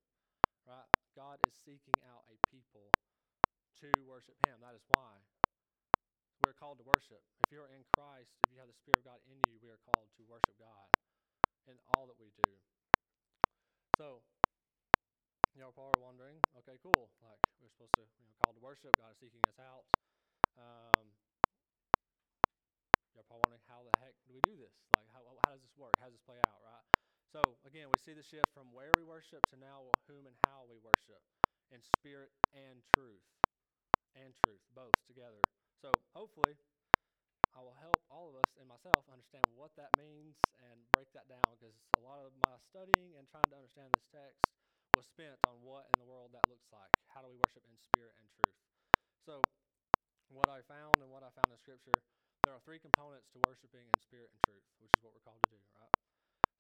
Right? 0.65 0.89
God 1.15 1.39
is 1.47 1.55
seeking 1.55 1.95
out 2.03 2.25
a 2.29 2.37
people 2.37 2.91
to 3.75 3.91
worship 4.05 4.37
Him. 4.45 4.61
That 4.61 4.75
is 4.75 4.85
why 4.95 5.27
we're 6.45 6.53
called 6.53 6.79
to 6.79 6.85
worship. 6.85 7.25
If 7.39 7.51
you're 7.51 7.69
in 7.69 7.85
Christ, 7.85 8.41
if 8.45 8.51
you 8.51 8.59
have 8.59 8.67
the 8.69 8.73
Spirit 8.73 8.99
of 8.99 9.05
God 9.05 9.21
in 9.25 9.41
you, 9.47 9.59
we 9.59 9.69
are 9.69 9.77
called 9.77 10.11
to 10.13 10.25
worship 10.25 10.57
God 10.57 10.91
in 11.67 11.79
all 11.95 12.07
that 12.07 12.19
we 12.19 12.31
do. 12.31 12.61
So, 13.97 14.25
know, 15.61 15.71
probably 15.71 16.01
wondering, 16.01 16.41
okay, 16.55 16.77
cool. 16.79 17.15
Like 17.21 17.41
we're 17.59 17.69
supposed 17.69 17.95
to, 17.95 18.09
you 18.19 18.25
know, 18.25 18.33
called 18.33 18.57
to 18.57 18.61
worship. 18.61 18.97
God 18.97 19.11
is 19.11 19.19
seeking 19.19 19.41
us 19.47 19.59
out. 19.59 19.87
Um, 20.57 21.14
probably 23.25 23.41
wondering 23.41 23.61
how 23.61 23.83
the 23.83 23.93
heck 23.93 24.17
do 24.25 24.33
we 24.33 24.41
do 24.41 24.57
this? 24.57 24.87
Like, 24.97 25.07
how, 25.09 25.25
how 25.43 25.51
does 25.51 25.63
this 25.63 25.77
work? 25.77 25.97
How 25.99 26.07
does 26.07 26.15
this 26.15 26.21
play 26.21 26.41
out, 26.41 26.61
right? 26.63 26.85
So, 27.25 27.59
again, 27.63 27.89
we 27.89 27.97
see 27.99 28.13
the 28.13 28.23
shift 28.23 28.51
from 28.53 28.71
where 28.73 28.91
we 28.95 29.03
worship 29.03 29.47
to 29.47 29.57
now 29.57 29.91
whom 30.07 30.27
and 30.27 30.35
how 30.35 30.65
we 30.65 30.79
worship 30.79 31.23
in 31.69 31.81
spirit 31.81 32.33
and 32.53 32.83
truth. 32.83 33.25
And 34.15 34.35
truth, 34.35 34.63
both 34.71 35.03
together. 35.03 35.49
So, 35.73 35.91
hopefully, 36.13 36.59
I 37.53 37.61
will 37.61 37.73
help 37.73 38.05
all 38.09 38.29
of 38.29 38.35
us 38.37 38.55
and 38.57 38.67
myself 38.67 39.09
understand 39.09 39.45
what 39.49 39.75
that 39.77 39.95
means 39.95 40.47
and 40.59 40.91
break 40.91 41.13
that 41.13 41.27
down 41.27 41.43
because 41.51 41.87
a 41.97 42.01
lot 42.01 42.25
of 42.25 42.35
my 42.35 42.57
studying 42.59 43.15
and 43.15 43.27
trying 43.27 43.49
to 43.51 43.55
understand 43.57 43.93
this 43.93 44.05
text 44.05 44.51
was 44.93 45.07
spent 45.07 45.41
on 45.43 45.61
what 45.61 45.87
in 45.87 45.99
the 45.99 46.05
world 46.05 46.33
that 46.33 46.47
looks 46.47 46.71
like. 46.71 46.93
How 47.07 47.21
do 47.23 47.29
we 47.29 47.37
worship 47.37 47.65
in 47.65 47.77
spirit 47.77 48.15
and 48.17 48.29
truth? 48.31 48.57
So, 49.17 49.41
what 50.29 50.49
I 50.49 50.61
found 50.63 51.01
and 51.01 51.11
what 51.11 51.23
I 51.23 51.31
found 51.31 51.51
in 51.51 51.57
Scripture 51.57 52.05
there 52.45 52.53
are 52.53 52.61
three 52.61 52.77
components 52.77 53.25
to 53.33 53.41
worshiping 53.49 53.89
in 53.89 53.97
spirit 54.05 54.29
and 54.29 54.37
truth, 54.45 54.69
which 54.77 54.93
is 54.93 55.01
what 55.01 55.17
we're 55.17 55.25
called 55.25 55.41
to 55.49 55.57
do, 55.57 55.61
right? 55.81 55.89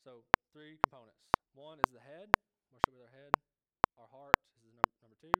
So, 0.01 0.25
three 0.49 0.81
components. 0.81 1.21
One 1.53 1.77
is 1.77 1.93
the 1.93 2.01
head, 2.01 2.33
worship 2.73 2.89
with 2.89 3.05
our 3.05 3.13
head. 3.13 3.31
Our 4.01 4.09
heart 4.09 4.33
is 4.57 4.65
the 4.65 4.73
number, 4.73 5.15
two. 5.21 5.31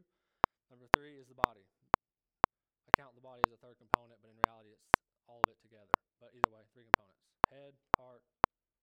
Number 0.70 0.86
three 0.94 1.18
is 1.18 1.26
the 1.28 1.34
body. 1.34 1.66
I 2.86 2.94
count 2.94 3.18
the 3.18 3.26
body 3.26 3.42
as 3.50 3.58
a 3.58 3.58
third 3.58 3.82
component, 3.82 4.22
but 4.22 4.30
in 4.30 4.38
reality, 4.46 4.70
it's 4.78 4.86
all 5.26 5.42
of 5.42 5.50
it 5.50 5.58
together. 5.66 5.90
But 6.22 6.38
either 6.38 6.54
way, 6.54 6.62
three 6.74 6.86
components 6.86 7.26
head, 7.50 7.74
heart, 7.98 8.22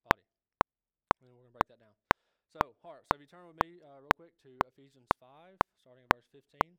body. 0.02 0.26
And 1.22 1.30
we're 1.30 1.46
going 1.46 1.54
to 1.54 1.58
break 1.62 1.70
that 1.70 1.78
down. 1.78 1.94
So, 2.50 2.74
heart. 2.82 3.06
So, 3.06 3.14
if 3.14 3.20
you 3.22 3.30
turn 3.30 3.46
with 3.46 3.62
me 3.62 3.78
uh, 3.80 4.02
real 4.02 4.10
quick 4.18 4.34
to 4.42 4.58
Ephesians 4.66 5.06
5, 5.18 5.58
starting 5.78 6.04
at 6.04 6.10
verse 6.10 6.26
15, 6.26 6.78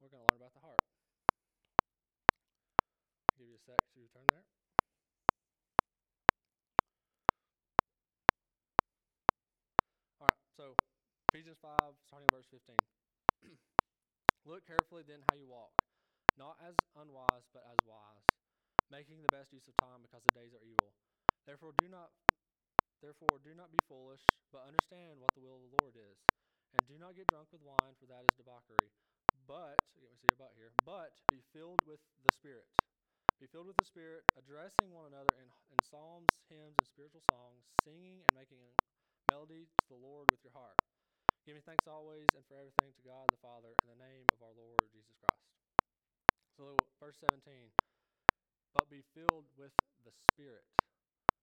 we're 0.00 0.12
going 0.12 0.20
to 0.20 0.28
learn 0.28 0.36
about 0.36 0.52
the 0.52 0.60
heart 0.60 0.99
a 3.60 3.64
sec 3.64 3.90
to 3.90 4.08
turn 4.08 4.26
there. 4.30 4.48
All 10.20 10.28
right, 10.28 10.38
so 10.48 10.80
Ephesians 11.32 11.58
5, 11.58 12.00
starting 12.02 12.30
verse 12.30 12.48
15. 12.48 12.76
Look 14.44 14.64
carefully 14.66 15.04
then 15.04 15.22
how 15.22 15.34
you 15.34 15.46
walk, 15.46 15.84
not 16.36 16.60
as 16.60 16.76
unwise, 16.94 17.48
but 17.52 17.64
as 17.64 17.84
wise, 17.84 18.36
making 18.90 19.22
the 19.22 19.28
best 19.30 19.52
use 19.52 19.68
of 19.68 19.76
time 19.76 20.02
because 20.02 20.24
the 20.24 20.32
days 20.32 20.54
are 20.54 20.62
evil. 20.62 20.96
Therefore 21.46 21.72
do 21.72 21.88
not 21.88 22.16
therefore 23.00 23.38
do 23.40 23.54
not 23.54 23.72
be 23.72 23.80
foolish, 23.80 24.34
but 24.50 24.64
understand 24.66 25.20
what 25.20 25.34
the 25.34 25.40
will 25.42 25.64
of 25.64 25.70
the 25.70 25.78
Lord 25.82 25.96
is. 25.96 26.28
And 26.72 26.86
do 26.86 26.98
not 26.98 27.16
get 27.16 27.28
drunk 27.28 27.52
with 27.52 27.62
wine, 27.62 27.96
for 27.96 28.06
that 28.06 28.24
is 28.24 28.34
debauchery. 28.36 28.92
But, 29.34 29.84
let 29.96 30.10
me 30.12 30.16
see 30.16 30.32
about 30.32 30.54
here, 30.56 30.70
but 30.70 31.22
be 31.28 31.40
filled 31.42 31.82
with 31.84 32.02
the 32.20 32.30
Spirit 32.30 32.68
be 33.40 33.48
filled 33.48 33.68
with 33.68 33.78
the 33.78 33.84
Spirit, 33.86 34.26
addressing 34.36 34.92
one 34.92 35.06
another 35.06 35.34
in, 35.34 35.52
in 35.70 35.82
psalms, 35.82 36.42
hymns, 36.48 36.78
and 36.78 36.88
spiritual 36.88 37.22
songs, 37.22 37.68
singing 37.84 38.22
and 38.22 38.34
making 38.34 38.76
melody 39.30 39.68
to 39.82 39.88
the 39.88 39.96
Lord 39.96 40.30
with 40.30 40.44
your 40.44 40.52
heart. 40.52 40.80
Give 41.44 41.56
me 41.56 41.62
thanks 41.62 41.86
always 41.88 42.34
and 42.34 42.46
for 42.46 42.56
everything 42.56 42.92
to 42.94 43.02
God 43.02 43.32
the 43.32 43.38
Father 43.38 43.76
in 43.82 43.88
the 43.88 43.96
name 43.96 44.30
of 44.32 44.42
our 44.42 44.52
Lord 44.54 44.92
Jesus 44.92 45.16
Christ. 45.16 45.58
So, 46.50 46.90
verse 47.00 47.18
17. 47.18 47.74
But 48.74 48.90
be 48.90 49.02
filled 49.02 49.56
with 49.56 49.74
the 50.00 50.12
Spirit. 50.12 50.66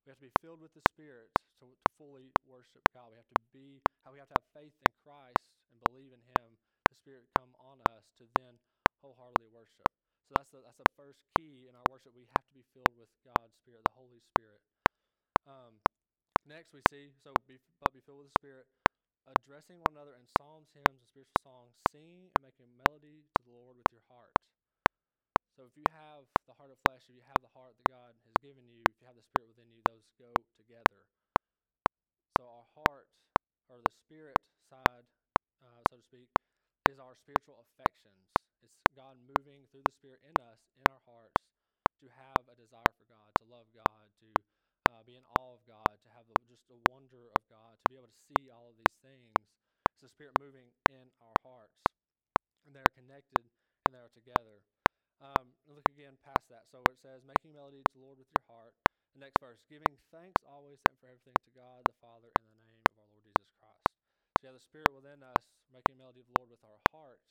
We 0.05 0.11
have 0.11 0.19
to 0.19 0.25
be 0.27 0.31
filled 0.41 0.61
with 0.61 0.73
the 0.73 0.81
Spirit 0.81 1.33
to, 1.55 1.77
to 1.77 1.89
fully 1.89 2.35
worship 2.43 2.91
God. 2.93 3.11
We 3.11 3.17
have 3.17 3.27
to 3.27 3.37
be, 3.51 3.83
how 4.03 4.13
we 4.13 4.19
have 4.19 4.29
to 4.29 4.35
have 4.35 4.45
faith 4.53 4.75
in 4.81 4.93
Christ 4.93 5.59
and 5.71 5.79
believe 5.79 6.13
in 6.13 6.21
Him. 6.21 6.59
The 6.89 6.95
Spirit 6.95 7.29
come 7.29 7.55
on 7.59 7.81
us 7.81 8.11
to 8.13 8.27
then 8.27 8.61
wholeheartedly 9.01 9.47
worship. 9.47 9.87
So 10.27 10.35
that's 10.37 10.51
the, 10.51 10.61
that's 10.63 10.77
the 10.77 10.85
first 10.85 11.27
key 11.27 11.67
in 11.67 11.75
our 11.75 11.85
worship. 11.89 12.13
We 12.13 12.25
have 12.25 12.47
to 12.47 12.53
be 12.53 12.63
filled 12.63 12.95
with 12.95 13.21
God's 13.23 13.55
Spirit, 13.55 13.85
the 13.85 13.91
Holy 13.91 14.21
Spirit. 14.21 14.63
Um, 15.45 15.83
next, 16.45 16.73
we 16.73 16.81
see, 16.81 17.15
so 17.17 17.33
be, 17.47 17.59
but 17.79 17.93
be 17.93 18.01
filled 18.01 18.19
with 18.19 18.27
the 18.27 18.31
Spirit, 18.31 18.69
addressing 19.27 19.79
one 19.79 19.91
another 19.91 20.15
in 20.15 20.27
psalms, 20.27 20.71
hymns, 20.71 21.01
and 21.01 21.07
spiritual 21.07 21.37
songs, 21.37 21.77
singing 21.77 22.25
and 22.35 22.41
making 22.41 22.77
melody 22.77 23.29
to 23.35 23.43
the 23.45 23.51
Lord 23.51 23.77
with 23.77 23.91
your 23.91 24.01
heart. 24.01 24.37
So 25.51 25.65
if 25.65 25.77
you 25.77 25.85
have 25.89 26.29
the 26.47 26.55
heart 26.55 26.71
of 26.71 26.79
flesh, 26.79 27.09
if 27.09 27.15
you 27.15 27.21
have 27.23 27.41
the 27.41 27.49
heart 27.49 27.77
that 27.77 27.87
God 27.87 28.21
has 28.25 28.37
given 28.37 28.67
you, 28.69 28.89
if 28.89 29.01
you 29.01 29.07
have 29.07 29.15
the 29.17 29.23
Spirit 29.23 29.47
within 29.47 29.71
you, 29.71 29.83
those 29.83 30.07
go 30.17 30.33
together. 30.53 31.09
So 32.37 32.49
our 32.49 32.63
heart, 32.63 33.09
or 33.69 33.81
the 33.81 33.89
spirit 33.89 34.39
side, 34.59 35.07
uh, 35.61 35.83
so 35.85 35.97
to 35.97 36.03
speak, 36.03 36.31
is 36.85 36.99
our 36.99 37.15
spiritual 37.15 37.59
affections. 37.59 38.36
It's 38.61 38.81
God 38.93 39.17
moving 39.17 39.67
through 39.67 39.83
the 39.83 39.91
Spirit 39.91 40.23
in 40.23 40.39
us, 40.39 40.71
in 40.75 40.87
our 40.89 40.99
hearts, 40.99 41.51
to 41.97 42.09
have 42.09 42.47
a 42.49 42.55
desire 42.55 42.93
for 42.93 43.05
God, 43.05 43.35
to 43.37 43.45
love 43.45 43.71
God, 43.71 44.13
to 44.15 44.33
uh, 44.89 45.03
be 45.03 45.15
in 45.15 45.25
awe 45.25 45.55
of 45.55 45.65
God, 45.65 46.01
to 46.01 46.09
have 46.09 46.27
just 46.47 46.65
a 46.69 46.77
wonder 46.77 47.29
of 47.29 47.47
God, 47.47 47.81
to 47.81 47.87
be 47.87 47.95
able 47.95 48.07
to 48.07 48.13
see 48.13 48.49
all 48.49 48.69
of 48.69 48.77
these 48.77 48.97
things. 48.97 49.55
It's 49.93 50.01
the 50.01 50.09
Spirit 50.09 50.35
moving 50.35 50.73
in 50.87 51.11
our 51.19 51.35
hearts. 51.37 51.93
And 52.65 52.75
they're 52.75 52.89
connected 52.89 53.51
and 53.85 53.95
they're 53.95 54.09
together. 54.09 54.67
Um, 55.19 55.57
look 55.65 55.89
again 55.89 56.17
past 56.17 56.49
that. 56.49 56.67
So 56.67 56.83
it 56.89 56.97
says, 56.97 57.23
making 57.23 57.53
melody 57.53 57.83
to 57.83 57.93
the 57.93 57.99
Lord 57.99 58.19
with 58.19 58.31
your 58.31 58.45
heart. 58.45 58.77
The 59.13 59.19
next 59.19 59.39
verse, 59.39 59.63
giving 59.63 59.97
thanks 59.97 60.43
always 60.43 60.83
and 60.89 60.99
for 60.99 61.07
everything 61.07 61.35
to 61.41 61.51
God 61.51 61.87
the 61.87 61.93
Father 61.93 62.33
in 62.39 62.53
the 62.53 62.61
name 62.61 62.83
of 62.91 62.97
our 62.97 63.07
Lord 63.07 63.25
Jesus 63.25 63.49
Christ. 63.51 63.97
So 64.37 64.47
you 64.47 64.47
have 64.49 64.55
the 64.55 64.61
Spirit 64.61 64.93
within 64.93 65.23
us, 65.23 65.57
making 65.69 65.97
melody 65.97 66.21
of 66.21 66.27
the 66.27 66.33
Lord 66.33 66.49
with 66.49 66.63
our 66.63 66.79
heart 66.91 67.23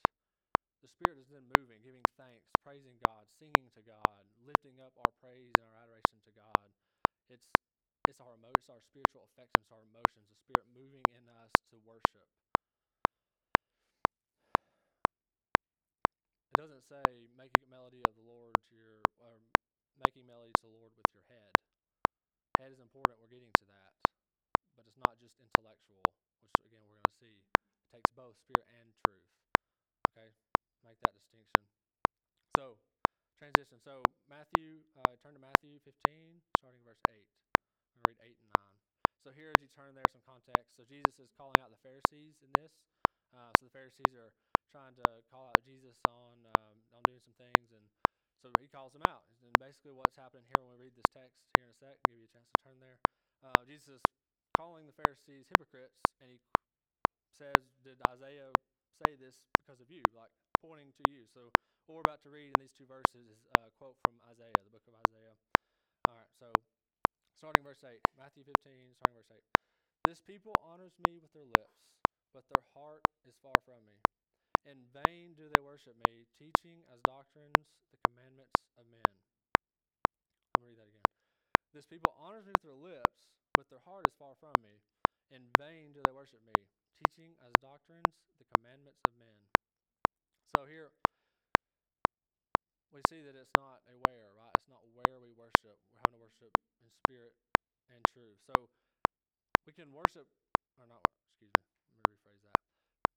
the 0.80 0.88
Spirit 0.88 1.18
is 1.18 1.28
then 1.28 1.47
moving, 1.47 1.83
giving 1.83 2.06
thanks, 2.06 2.52
praising 2.54 2.99
God, 2.99 3.28
singing 3.28 3.71
to 3.73 3.83
God, 3.83 4.33
lifting 4.37 4.80
up 4.80 4.97
our 4.99 5.12
praise 5.12 5.56
and 5.59 5.66
our 5.66 5.76
adoration 5.76 6.21
to 6.23 6.33
God. 6.33 6.76
It's 7.28 7.56
it's 8.06 8.21
our 8.21 8.35
emo- 8.37 8.52
it's 8.59 8.68
our 8.68 8.80
spiritual 8.80 9.25
affections, 9.25 9.71
our 9.73 9.83
emotions, 9.83 10.28
the 10.30 10.37
Spirit 10.37 10.66
moving 10.66 11.06
in 11.09 11.28
us 11.28 11.61
to 11.66 11.78
worship. 11.80 12.30
It 16.50 16.56
doesn't 16.56 16.83
say 16.83 17.28
making 17.28 17.64
a 17.64 17.66
melody 17.68 18.02
of 18.04 18.16
the 18.16 18.23
Lord 18.23 18.62
to 18.64 18.76
your 18.76 19.09
or 19.18 19.49
making 19.97 20.26
melody 20.26 20.54
to 20.54 20.62
the 20.62 20.68
Lord 20.73 20.95
with 20.97 21.12
your 21.14 21.25
head. 21.25 21.56
Head 22.59 22.73
is 22.73 22.80
important. 22.80 23.21
We're 23.21 23.28
getting 23.28 23.54
to 23.54 23.66
that, 23.66 23.97
but 24.76 24.87
it's 24.87 24.97
not 24.99 25.18
just 25.18 25.37
intellectual, 25.37 26.16
which 26.40 26.64
again 26.64 26.85
we're 26.85 26.95
going 26.95 27.04
to 27.06 27.11
see. 27.11 27.49
It 27.80 27.88
takes 27.88 28.11
both 28.11 28.38
spirit 28.38 28.68
and 28.71 28.95
truth. 28.95 29.28
Okay, 30.16 30.37
make 30.86 31.00
that 31.00 31.14
distinction. 31.14 31.70
So, 32.48 32.80
transition. 33.36 33.80
So, 33.80 34.02
Matthew, 34.28 34.90
uh, 34.96 35.16
turn 35.16 35.34
to 35.34 35.40
Matthew 35.40 35.80
15, 35.80 36.42
starting 36.58 36.84
verse 36.84 37.02
8. 37.08 37.28
I'm 37.94 38.02
going 38.02 38.16
to 38.16 38.22
read 38.22 38.30
8 38.30 38.40
and 38.42 38.52
9. 38.58 38.82
So, 39.18 39.32
here 39.32 39.50
as 39.50 39.60
you 39.62 39.68
turn 39.68 39.94
there, 39.96 40.08
some 40.08 40.22
context. 40.22 40.76
So, 40.76 40.84
Jesus 40.84 41.18
is 41.18 41.32
calling 41.32 41.60
out 41.60 41.70
the 41.70 41.76
Pharisees 41.78 42.42
in 42.42 42.52
this. 42.52 42.86
Uh, 43.32 43.52
so, 43.58 43.66
the 43.66 43.70
Pharisees 43.70 44.14
are 44.14 44.34
trying 44.68 44.96
to 44.96 45.22
call 45.26 45.48
out 45.48 45.62
Jesus 45.62 46.02
on, 46.06 46.46
um, 46.46 46.86
on 46.92 47.02
doing 47.06 47.20
some 47.20 47.34
things. 47.34 47.72
And 47.72 47.92
so, 48.36 48.52
he 48.60 48.68
calls 48.68 48.92
them 48.94 49.02
out. 49.04 49.28
And 49.40 49.58
basically, 49.58 49.92
what's 49.92 50.16
happening 50.16 50.46
here 50.46 50.64
when 50.64 50.78
we 50.78 50.86
read 50.86 50.96
this 50.96 51.08
text 51.08 51.50
here 51.56 51.66
in 51.66 51.70
a 51.70 51.74
sec, 51.74 52.06
give 52.06 52.18
you 52.18 52.24
a 52.24 52.28
chance 52.28 52.50
to 52.50 52.56
turn 52.56 52.80
there. 52.80 53.00
Uh, 53.42 53.64
Jesus 53.66 53.96
is 53.96 54.02
calling 54.56 54.86
the 54.86 54.92
Pharisees 54.92 55.48
hypocrites, 55.48 56.02
and 56.20 56.30
he 56.32 56.38
says, 57.32 57.72
Did 57.82 58.00
Isaiah 58.08 58.52
say 58.96 59.16
this 59.16 59.44
because 59.64 59.80
of 59.80 59.90
you? 59.90 60.04
Like, 60.12 60.32
pointing 60.60 60.92
to 60.94 61.04
you. 61.04 61.26
So 61.26 61.54
what 61.86 61.94
we're 61.96 62.00
about 62.02 62.22
to 62.22 62.30
read 62.30 62.52
in 62.52 62.58
these 62.60 62.72
two 62.72 62.86
verses 62.86 63.30
is 63.30 63.46
a 63.46 63.70
quote 63.70 63.98
from 63.98 64.22
Isaiah, 64.22 64.64
the 64.64 64.70
book 64.70 64.88
of 64.88 64.94
Isaiah. 64.94 65.38
All 66.08 66.14
right, 66.16 66.32
so 66.34 66.64
starting 67.32 67.62
verse 67.64 67.84
8, 67.84 68.04
Matthew 68.16 68.44
15, 68.44 68.94
starting 68.94 69.14
verse 69.14 69.30
8. 69.30 69.44
This 70.04 70.22
people 70.22 70.56
honors 70.60 70.98
me 70.98 71.18
with 71.18 71.32
their 71.32 71.44
lips, 71.46 71.96
but 72.32 72.48
their 72.48 72.62
heart 72.62 73.06
is 73.24 73.38
far 73.38 73.60
from 73.60 73.86
me. 73.86 74.04
In 74.64 74.86
vain 74.86 75.34
do 75.34 75.48
they 75.48 75.60
worship 75.60 75.96
me, 75.96 76.26
teaching 76.26 76.84
as 76.84 77.02
doctrines 77.02 77.76
the 77.90 77.98
commandments 77.98 78.68
of 78.76 78.86
men. 78.86 79.02
Going 80.56 80.64
to 80.64 80.66
read 80.66 80.78
that 80.78 80.88
again. 80.88 81.04
This 81.72 81.86
people 81.86 82.12
honors 82.12 82.46
me 82.46 82.52
with 82.52 82.62
their 82.62 82.74
lips, 82.74 83.32
but 83.54 83.68
their 83.68 83.80
heart 83.80 84.06
is 84.06 84.14
far 84.16 84.34
from 84.34 84.62
me. 84.62 84.82
In 85.30 85.52
vain 85.52 85.92
do 85.92 86.02
they 86.02 86.12
worship 86.12 86.42
me, 86.42 86.70
teaching 86.94 87.36
as 87.38 87.58
doctrines 87.58 88.22
the 88.38 88.44
commandments 88.44 88.55
of 88.85 89.16
men. 89.16 89.49
So 90.56 90.66
here 90.66 90.92
we 92.90 93.02
see 93.11 93.23
that 93.23 93.37
it's 93.37 93.54
not 93.56 93.83
a 93.88 93.97
where, 93.99 94.35
right? 94.35 94.52
It's 94.59 94.68
not 94.68 94.88
where 94.88 95.21
we 95.21 95.33
worship. 95.33 95.80
We're 95.90 95.99
having 95.99 96.12
to 96.12 96.18
worship 96.18 96.54
in 96.80 96.90
spirit 96.90 97.37
and 97.88 98.04
truth. 98.06 98.40
So 98.40 98.71
we 99.66 99.73
can 99.73 99.92
worship, 99.92 100.28
or 100.76 100.87
not, 100.87 101.04
excuse 101.30 101.52
me, 101.56 101.64
let 101.92 101.99
me 101.99 102.16
rephrase 102.16 102.42
that. 102.42 102.56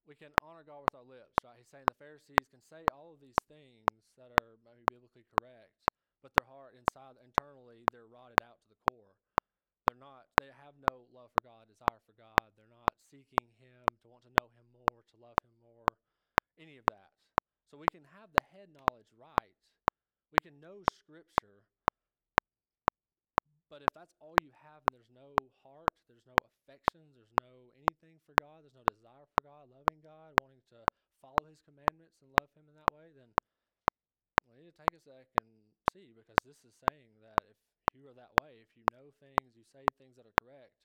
We 0.05 0.15
can 0.15 0.33
honor 0.41 0.63
God 0.63 0.81
with 0.81 0.95
our 0.95 1.03
lips, 1.05 1.43
right? 1.43 1.57
He's 1.57 1.69
saying 1.69 1.85
the 1.87 1.93
Pharisees 1.95 2.47
can 2.49 2.61
say 2.61 2.87
all 2.91 3.13
of 3.13 3.19
these 3.21 3.35
things 3.47 4.11
that 4.17 4.31
are 4.31 4.57
maybe 4.57 4.85
biblically 4.85 5.23
correct, 5.23 5.73
but 6.21 6.33
their 6.35 6.47
heart 6.47 6.75
inside, 6.75 7.17
internally, 7.17 7.85
they're 7.91 8.07
rotted 8.07 8.41
out 8.41 8.61
to 8.61 8.69
the 8.69 8.75
core. 8.75 9.17
Not, 9.99 10.37
they 10.37 10.47
have 10.53 10.77
no 10.77 11.03
love 11.03 11.33
for 11.33 11.41
God, 11.41 11.69
desire 11.69 11.99
for 12.01 12.13
God. 12.13 12.55
They're 12.55 12.67
not 12.67 12.99
seeking 12.99 13.51
Him 13.51 13.97
to 13.99 14.09
want 14.09 14.25
to 14.25 14.31
know 14.31 14.49
Him 14.49 14.67
more, 14.67 15.03
to 15.03 15.17
love 15.17 15.41
Him 15.41 15.59
more, 15.59 15.99
any 16.57 16.77
of 16.77 16.87
that. 16.87 17.15
So 17.65 17.77
we 17.77 17.89
can 17.89 18.05
have 18.05 18.33
the 18.33 18.41
head 18.41 18.69
knowledge 18.69 19.13
right. 19.13 19.57
We 20.31 20.39
can 20.41 20.59
know 20.59 20.85
Scripture, 20.85 21.67
but 23.69 23.83
if 23.83 23.93
that's 23.93 24.13
all 24.19 24.39
you 24.39 24.51
have 24.51 24.85
and 24.85 24.93
there's 24.93 25.09
no 25.09 25.49
heart, 25.49 25.93
there's 26.07 26.25
no 26.25 26.37
affections, 26.43 27.15
there's 27.15 27.33
no 27.33 27.71
anything 27.75 28.19
for 28.19 28.35
God, 28.35 28.63
there's 28.63 28.75
no 28.75 28.85
desire 28.85 29.27
for 29.27 29.41
God, 29.41 29.69
loving 29.69 30.01
God, 30.01 30.35
wanting 30.35 30.63
to 30.63 30.89
follow 31.21 31.45
His 31.45 31.61
commandments 31.61 32.21
and 32.21 32.31
love 32.31 32.53
Him 32.53 32.69
in 32.69 32.75
that 32.75 32.91
way, 32.91 33.11
then 33.13 33.35
we 34.47 34.63
need 34.63 34.75
to 34.75 34.83
take 34.83 34.93
a 34.93 34.99
sec 34.99 35.35
and 35.35 35.75
see 35.83 36.13
because 36.13 36.43
this 36.43 36.65
is 36.65 36.75
saying 36.75 37.19
that 37.21 37.43
if 37.45 37.57
you 38.79 38.87
know 38.87 39.11
things, 39.11 39.55
you 39.57 39.63
say 39.63 39.85
things 39.97 40.17
that 40.17 40.27
are 40.27 40.33
correct, 40.33 40.75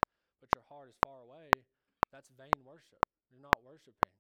but 0.41 0.55
your 0.55 0.65
heart 0.65 0.91
is 0.91 0.99
far 0.99 1.23
away, 1.23 1.51
that's 2.11 2.31
vain 2.31 2.65
worship. 2.65 3.05
You're 3.31 3.41
not 3.41 3.63
worshiping. 3.63 4.13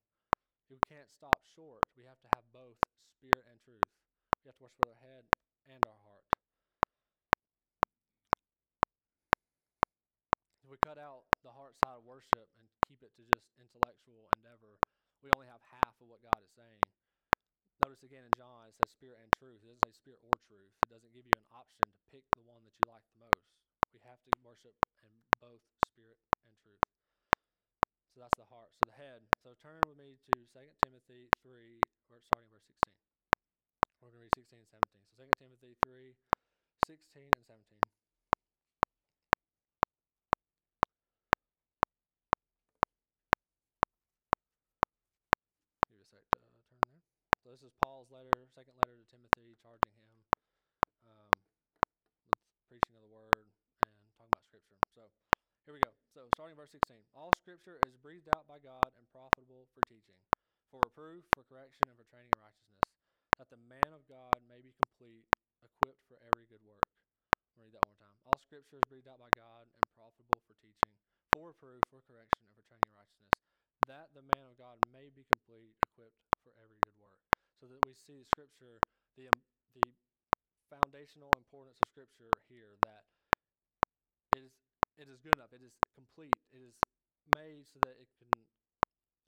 You 0.68 0.80
can't 0.80 1.10
stop 1.12 1.44
short. 1.44 1.84
We 1.96 2.04
have 2.04 2.20
to 2.22 2.28
have 2.28 2.52
both 2.52 2.78
spirit 3.06 3.46
and 3.46 3.60
truth. 3.60 3.82
We 4.44 4.48
have 4.50 4.56
to 4.58 4.64
worship 4.64 4.80
with 4.80 4.90
our 4.90 4.96
head 4.96 5.30
and 5.66 5.86
our 5.86 5.98
heart. 5.98 6.28
If 10.62 10.70
we 10.70 10.78
cut 10.78 10.98
out 10.98 11.28
the 11.42 11.52
heart 11.52 11.76
side 11.76 11.98
of 11.98 12.04
worship 12.04 12.50
and 12.56 12.70
keep 12.86 13.02
it 13.02 13.14
to 13.14 13.24
just 13.26 13.52
intellectual 13.58 14.30
endeavor, 14.36 14.80
we 15.22 15.30
only 15.36 15.46
have 15.48 15.62
half 15.62 16.00
of 16.00 16.08
what 16.08 16.22
God 16.22 16.42
is 16.42 16.52
saying. 16.52 16.80
Notice 17.84 18.02
again 18.04 18.24
in 18.24 18.34
John, 18.34 18.68
it 18.68 18.74
says 18.74 18.90
spirit 18.92 19.20
and 19.22 19.32
truth. 19.32 19.62
It 19.64 19.66
doesn't 19.66 19.82
say 19.82 19.92
spirit 19.92 20.20
or 20.22 20.30
truth. 20.38 20.74
It 20.82 20.88
doesn't 20.88 21.12
give 21.12 21.26
you 21.26 21.32
an 21.38 21.46
option 21.50 21.92
to 21.92 22.00
pick 22.10 22.32
the 22.34 22.42
one 22.42 22.64
that 22.64 22.78
you 22.78 22.88
like 22.88 23.08
the 23.10 23.16
most. 23.18 23.63
We 23.94 24.02
have 24.02 24.18
to 24.26 24.32
worship 24.42 24.74
in 25.06 25.22
both 25.38 25.62
spirit 25.94 26.18
and 26.42 26.50
truth. 26.58 26.82
So 28.10 28.26
that's 28.26 28.34
the 28.34 28.44
heart. 28.50 28.74
So 28.74 28.90
the 28.90 28.98
head. 28.98 29.22
So 29.46 29.54
turn 29.54 29.78
with 29.86 29.94
me 29.94 30.18
to 30.18 30.34
2 30.50 30.70
Timothy 30.82 31.30
3, 31.46 31.78
starting 32.26 32.50
verse 32.50 32.66
16. 32.66 32.74
We're 34.02 34.10
going 34.10 34.18
to 34.18 34.26
read 34.26 34.34
16 34.34 34.58
and 34.58 34.66
17. 34.66 35.06
So 35.06 35.22
2 35.22 35.30
Timothy 35.38 35.74
3, 35.86 36.10
16 36.90 37.30
and 37.38 37.46
17. 37.46 37.78
Uh, 45.94 46.62
turn 46.66 46.82
there. 46.82 47.02
So 47.42 47.50
this 47.50 47.62
is 47.62 47.72
Paul's 47.82 48.10
letter, 48.10 48.30
second 48.54 48.74
letter 48.82 48.98
to 48.98 49.06
Timothy, 49.06 49.54
charging 49.54 49.94
him 49.94 50.14
um, 51.06 51.30
with 52.26 52.34
preaching 52.68 52.94
of 52.96 53.02
the 53.02 53.08
word 53.08 53.46
and 53.86 54.12
talking 54.16 54.30
about 54.32 54.44
Scripture. 54.46 54.78
So 54.94 55.10
here 55.64 55.74
we 55.74 55.80
go. 55.80 55.94
So 56.06 56.30
starting 56.30 56.56
verse 56.56 56.72
16. 56.72 57.06
All 57.14 57.32
Scripture 57.32 57.78
is 57.78 57.96
breathed 57.96 58.28
out 58.28 58.46
by 58.46 58.58
God 58.58 58.94
and 58.96 59.08
profitable 59.08 59.66
for 59.66 59.82
teaching, 59.82 60.24
for 60.70 60.82
reproof, 60.84 61.26
for 61.26 61.44
correction, 61.44 61.88
and 61.88 61.98
for 61.98 62.04
training 62.04 62.32
in 62.32 62.38
righteousness, 62.40 62.96
that 63.38 63.50
the 63.50 63.56
man 63.58 63.92
of 63.92 64.06
God 64.06 64.42
may 64.42 64.62
be 64.62 64.72
complete, 64.72 65.30
equipped 65.62 66.04
for 66.04 66.18
every 66.18 66.46
good 66.46 66.62
work. 66.62 66.88
I'll 67.56 67.64
read 67.64 67.74
that 67.74 67.86
one 67.86 67.96
more 67.98 68.08
time. 68.08 68.20
All 68.24 68.38
Scripture 68.38 68.78
is 68.78 68.86
breathed 68.86 69.08
out 69.08 69.20
by 69.20 69.30
God 69.30 69.70
and 69.74 69.90
profitable 69.90 70.40
for 70.40 70.54
teaching, 70.54 71.00
for 71.32 71.48
reproof, 71.48 71.86
for 71.86 72.02
correction, 72.02 72.46
and 72.46 72.56
for 72.56 72.62
training 72.62 72.88
in 72.88 72.94
righteousness, 72.94 73.44
that 73.86 74.14
the 74.14 74.22
man 74.22 74.46
of 74.48 74.56
God 74.56 74.80
may 74.80 75.10
be 75.10 75.24
complete, 75.24 75.78
equipped 75.82 76.26
for 76.42 76.54
every 76.54 76.80
good 76.80 76.96
work 76.96 77.22
so 77.52 77.68
that 77.68 77.82
we 77.82 77.94
see 77.94 78.24
scripture, 78.24 78.84
the, 79.16 79.28
um, 79.28 79.44
the 79.74 79.96
foundational 80.70 81.36
importance 81.36 81.80
of 81.82 81.88
scripture 81.88 82.38
here 82.48 82.76
that 82.76 83.08
it 84.96 85.08
is, 85.08 85.20
good 85.20 85.34
enough, 85.34 85.52
it 85.52 85.62
is 85.62 85.80
complete, 85.92 86.40
it 86.52 86.60
is 86.62 86.82
made 87.26 87.66
so 87.66 87.80
that 87.80 87.96
it 88.00 88.14
can 88.14 88.48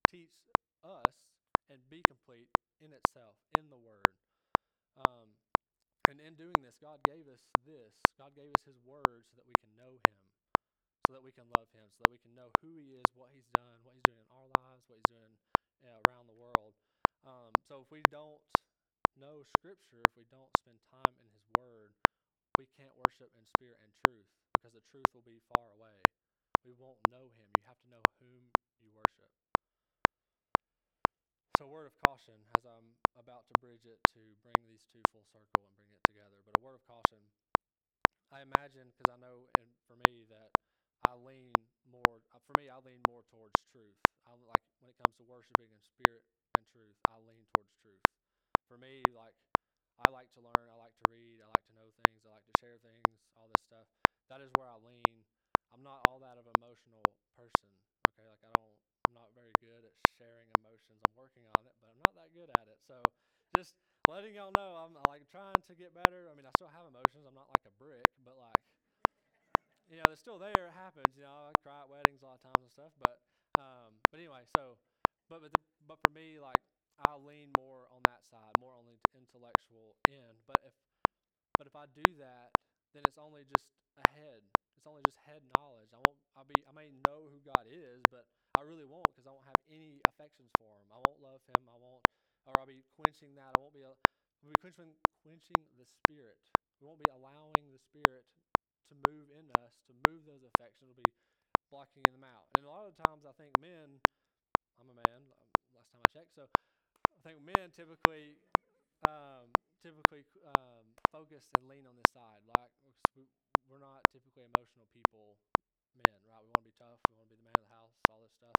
teach 0.04 0.50
us 0.82 1.36
and 1.68 1.88
be 1.88 2.02
complete 2.04 2.52
in 2.80 2.92
itself, 2.92 3.38
in 3.58 3.70
the 3.70 3.78
Word. 3.78 4.16
Um, 4.96 5.38
and 6.08 6.20
in 6.20 6.36
doing 6.36 6.62
this, 6.62 6.76
God 6.76 7.04
gave 7.04 7.28
us 7.28 7.50
this. 7.58 8.12
God 8.16 8.34
gave 8.34 8.52
us 8.52 8.64
His 8.64 8.78
Word 8.80 9.26
so 9.26 9.36
that 9.36 9.46
we 9.46 9.56
can 9.56 9.76
know 9.76 9.98
Him, 9.98 10.32
so 11.06 11.14
that 11.14 11.22
we 11.22 11.32
can 11.32 11.50
love 11.50 11.72
Him, 11.72 11.90
so 11.92 12.04
that 12.04 12.10
we 12.10 12.18
can 12.18 12.34
know 12.34 12.52
who 12.60 12.78
He 12.78 12.94
is, 12.94 13.14
what 13.14 13.32
He's 13.32 13.48
done, 13.48 13.84
what 13.84 13.94
He's 13.94 14.04
doing 14.04 14.20
in 14.20 14.26
our 14.28 14.48
lives, 14.48 14.88
what 14.88 14.96
He's 14.98 15.06
doing 15.06 15.38
uh, 15.82 16.02
around 16.06 16.26
the 16.28 16.34
world. 16.34 16.78
Um, 17.24 17.58
so 17.58 17.82
if 17.82 17.90
we 17.90 18.02
don't 18.02 18.42
know 19.16 19.42
Scripture, 19.44 20.02
if 20.04 20.16
we 20.16 20.24
don't 20.24 20.56
spend 20.56 20.82
time 20.82 21.18
in 21.20 21.30
His 21.30 21.48
Word, 21.48 21.96
we 22.58 22.66
can't 22.66 22.96
worship 22.96 23.34
in 23.34 23.46
spirit 23.46 23.80
and 23.82 23.94
truth 23.94 24.28
because 24.56 24.72
the 24.72 24.80
truth 24.80 25.06
will 25.14 25.22
be 25.22 25.38
far 25.38 25.70
away. 25.70 26.00
We 26.64 26.72
won't 26.72 27.00
know 27.10 27.28
Him. 27.28 27.52
You 27.58 27.64
have 27.64 27.80
to 27.82 27.88
know 27.88 28.02
whom 28.18 28.50
you 28.80 28.90
worship. 28.90 29.30
So, 31.58 31.64
a 31.64 31.68
word 31.68 31.86
of 31.86 31.94
caution 31.94 32.44
as 32.58 32.64
I'm 32.66 32.96
about 33.14 33.46
to 33.48 33.54
bridge 33.60 33.86
it 33.86 34.00
to 34.12 34.36
bring 34.36 34.66
these 34.66 34.84
two 34.84 35.02
full 35.12 35.24
circle 35.24 35.66
and 35.66 35.76
bring 35.76 35.92
it 35.92 36.02
together. 36.04 36.42
But 36.44 36.58
a 36.58 36.62
word 36.64 36.74
of 36.74 36.82
caution. 36.82 37.32
I 38.30 38.42
imagine, 38.42 38.90
because 38.90 39.12
I 39.12 39.16
know 39.16 39.48
and 39.58 39.76
for 39.86 39.96
me 39.96 40.24
that 40.24 40.50
I 41.06 41.14
lean 41.14 41.52
more, 41.84 42.22
uh, 42.32 42.40
for 42.40 42.54
me, 42.58 42.68
I 42.68 42.78
lean 42.78 43.02
more 43.08 43.22
towards 43.22 43.54
truth. 43.62 43.96
I 44.26 44.34
like 44.34 44.56
when 44.80 44.90
it 44.90 44.96
comes 44.96 45.16
to 45.16 45.24
worshiping 45.24 45.70
in 45.70 45.80
spirit 45.80 46.24
and 46.58 46.66
truth, 46.66 46.96
I 47.08 47.18
lean 47.18 47.46
towards 47.46 47.72
truth. 47.74 48.02
For 48.66 48.76
me, 48.76 49.02
like 49.14 49.36
I 49.96 50.10
like 50.10 50.32
to 50.32 50.40
learn, 50.40 50.68
I 50.68 50.74
like 50.74 50.96
to 50.96 51.06
read, 51.08 51.40
I 51.40 51.46
like 51.46 51.64
to 51.66 51.72
know 51.72 51.90
things, 51.90 52.26
I 52.26 52.30
like 52.30 52.44
to 52.46 52.52
share 52.60 52.78
things, 52.78 53.30
all 53.34 53.48
this 53.48 53.64
stuff. 53.64 53.88
That 54.28 54.40
is 54.40 54.54
where 54.54 54.68
I 54.68 54.76
lean. 54.76 55.26
I'm 55.72 55.82
not 55.82 56.02
all 56.04 56.20
that 56.20 56.38
of 56.38 56.46
an 56.46 56.52
emotional 56.52 57.18
person. 57.30 57.80
Okay, 58.18 58.28
like 58.28 58.44
I 58.44 58.50
don't 58.50 58.78
I'm 59.08 59.14
not 59.14 59.34
very 59.34 59.54
good 59.54 59.84
at 59.84 59.94
sharing 60.08 60.50
emotions. 60.50 61.02
I'm 61.04 61.14
working 61.14 61.46
on 61.46 61.66
it, 61.66 61.76
but 61.80 61.88
I'm 61.88 61.98
not 61.98 62.14
that 62.16 62.32
good 62.32 62.50
at 62.50 62.68
it. 62.68 62.82
So 62.82 63.12
just 63.54 63.76
letting 64.06 64.34
y'all 64.34 64.52
know 64.52 64.76
I'm 64.76 64.94
like 64.94 65.28
trying 65.28 65.62
to 65.62 65.74
get 65.76 65.94
better. 65.94 66.30
I 66.30 66.34
mean, 66.34 66.46
I 66.46 66.50
still 66.50 66.68
have 66.68 66.86
emotions. 66.86 67.24
I'm 67.26 67.34
not 67.34 67.50
like 67.50 67.66
a 67.66 67.70
brick, 67.70 68.12
but 68.18 68.36
like 68.36 68.58
you 69.88 69.96
know, 69.96 70.06
they're 70.08 70.16
still 70.16 70.38
there. 70.38 70.68
It 70.68 70.72
happens. 70.72 71.16
You 71.16 71.24
know, 71.24 71.50
I 71.50 71.54
cry 71.54 71.82
at 71.82 71.88
weddings 71.88 72.22
a 72.22 72.26
lot 72.26 72.34
of 72.34 72.40
times 72.42 72.62
and 72.62 72.70
stuff. 72.70 72.94
But 72.96 73.22
um, 73.56 74.02
but 74.10 74.20
anyway, 74.20 74.46
so 74.46 74.80
but 75.28 75.40
but, 75.40 75.52
the, 75.52 75.60
but 75.80 76.00
for 76.00 76.10
me, 76.10 76.40
like 76.40 76.62
I 76.98 77.16
lean 77.16 77.50
more 77.50 77.88
on 77.88 78.04
that 78.04 78.24
side, 78.24 78.56
more 78.56 78.74
on 78.74 78.86
the 78.86 79.00
intellectual 79.14 79.98
end. 80.08 80.46
But 80.46 80.64
if 80.64 80.74
but 81.58 81.66
if 81.66 81.76
I 81.76 81.86
do 81.86 82.16
that, 82.16 82.56
then 82.92 83.06
it's 83.06 83.18
only 83.18 83.44
just 83.44 83.68
a 83.98 84.04
head. 84.04 84.52
It's 84.76 84.86
only 84.86 85.02
just 85.02 85.16
head 85.18 85.44
knowledge. 85.44 85.92
I 85.94 85.98
won't. 85.98 86.20
I'll 86.34 86.44
be. 86.44 86.64
I 86.66 86.72
may 86.72 86.90
know 86.90 87.28
who 87.30 87.40
God 87.40 87.66
is, 87.66 88.06
but 88.08 88.28
I 88.54 88.62
really 88.62 88.84
won't 88.86 89.12
because 89.12 89.26
I 89.26 89.32
won't 89.32 89.46
have 89.46 89.60
any 89.68 90.02
affections 90.06 90.52
for 90.52 90.80
Him. 90.80 90.92
I 90.92 90.98
won't 90.98 91.20
love 91.20 91.44
Him. 91.46 91.68
I 91.68 91.76
won't, 91.76 92.06
or 92.44 92.58
I'll 92.58 92.66
be 92.66 92.82
quenching 92.84 93.34
that. 93.36 93.54
I 93.54 93.58
won't 93.58 93.74
be. 93.74 93.82
We'll 93.82 94.52
be 94.52 94.56
quenching, 94.56 95.00
quenching 95.22 95.76
the 95.76 95.86
Spirit. 95.86 96.40
We 96.80 96.86
won't 96.86 97.00
be 97.00 97.08
allowing 97.08 97.72
the 97.72 97.78
Spirit 97.78 98.28
to 98.84 98.94
move 98.94 99.30
in 99.30 99.50
us, 99.50 99.80
to 99.82 99.94
move 99.94 100.24
those 100.26 100.42
affections. 100.44 100.88
We'll 100.88 100.94
be 101.06 101.14
blocking 101.70 102.12
them 102.12 102.24
out. 102.24 102.50
And 102.54 102.64
a 102.64 102.70
lot 102.70 102.86
of 102.86 102.96
times, 102.96 103.24
I 103.26 103.32
think 103.32 103.56
men. 103.56 104.02
I'm 104.78 104.90
a 104.90 104.94
man. 104.94 105.32
Last 105.72 105.92
time 105.92 106.02
I 106.02 106.06
checked, 106.06 106.32
so 106.32 106.48
I 107.16 107.20
think 107.20 107.42
men 107.42 107.72
typically 107.72 108.40
um, 109.08 109.58
typically 109.78 110.26
um, 110.42 110.96
focus 111.10 111.52
and 111.54 111.68
lean 111.68 111.86
on 111.86 111.96
this 111.96 112.10
side. 112.10 112.44
Like 112.44 112.72
we're 113.66 113.78
not 113.78 114.08
typically 114.08 114.44
emotional 114.44 114.86
people, 114.86 115.42
men, 115.94 116.24
right? 116.24 116.42
We 116.42 116.48
want 116.48 116.60
to 116.60 116.64
be 116.64 116.72
tough. 116.72 117.00
We 117.10 117.16
want 117.16 117.28
to 117.30 117.36
be 117.36 117.36
the 117.36 117.44
man 117.44 117.54
of 117.58 117.62
the 117.68 117.74
house, 117.74 118.04
all 118.08 118.22
this 118.22 118.34
stuff. 118.34 118.56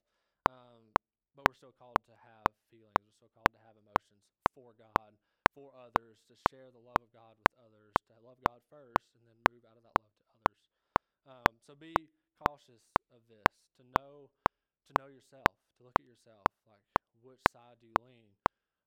Um, 0.47 0.97
but 1.35 1.45
we're 1.47 1.53
still 1.53 1.73
called 1.73 2.03
to 2.03 2.15
have 2.15 2.55
feelings. 2.69 2.95
We're 3.05 3.13
still 3.13 3.29
called 3.29 3.51
to 3.53 3.59
have 3.59 3.77
emotions 3.77 4.33
for 4.53 4.73
God, 4.73 5.19
for 5.53 5.75
others, 5.75 6.23
to 6.23 6.35
share 6.35 6.71
the 6.71 6.79
love 6.81 7.01
of 7.01 7.11
God 7.11 7.37
with 7.39 7.53
others, 7.57 7.93
to 8.07 8.19
love 8.19 8.39
God 8.41 8.63
first, 8.69 9.09
and 9.15 9.27
then 9.27 9.43
move 9.51 9.65
out 9.65 9.77
of 9.77 9.83
that 9.83 9.99
love 9.99 10.15
to 10.17 10.25
others. 10.31 10.71
Um, 11.25 11.59
so 11.59 11.75
be 11.75 12.13
cautious 12.31 13.01
of 13.11 13.27
this. 13.27 13.67
To 13.73 13.83
know, 13.83 14.31
to 14.85 14.93
know 14.93 15.07
yourself, 15.07 15.59
to 15.75 15.83
look 15.83 15.99
at 15.99 16.05
yourself, 16.05 16.45
like 16.65 16.83
which 17.21 17.43
side 17.45 17.79
do 17.79 17.87
you 17.87 17.95
lean? 18.01 18.39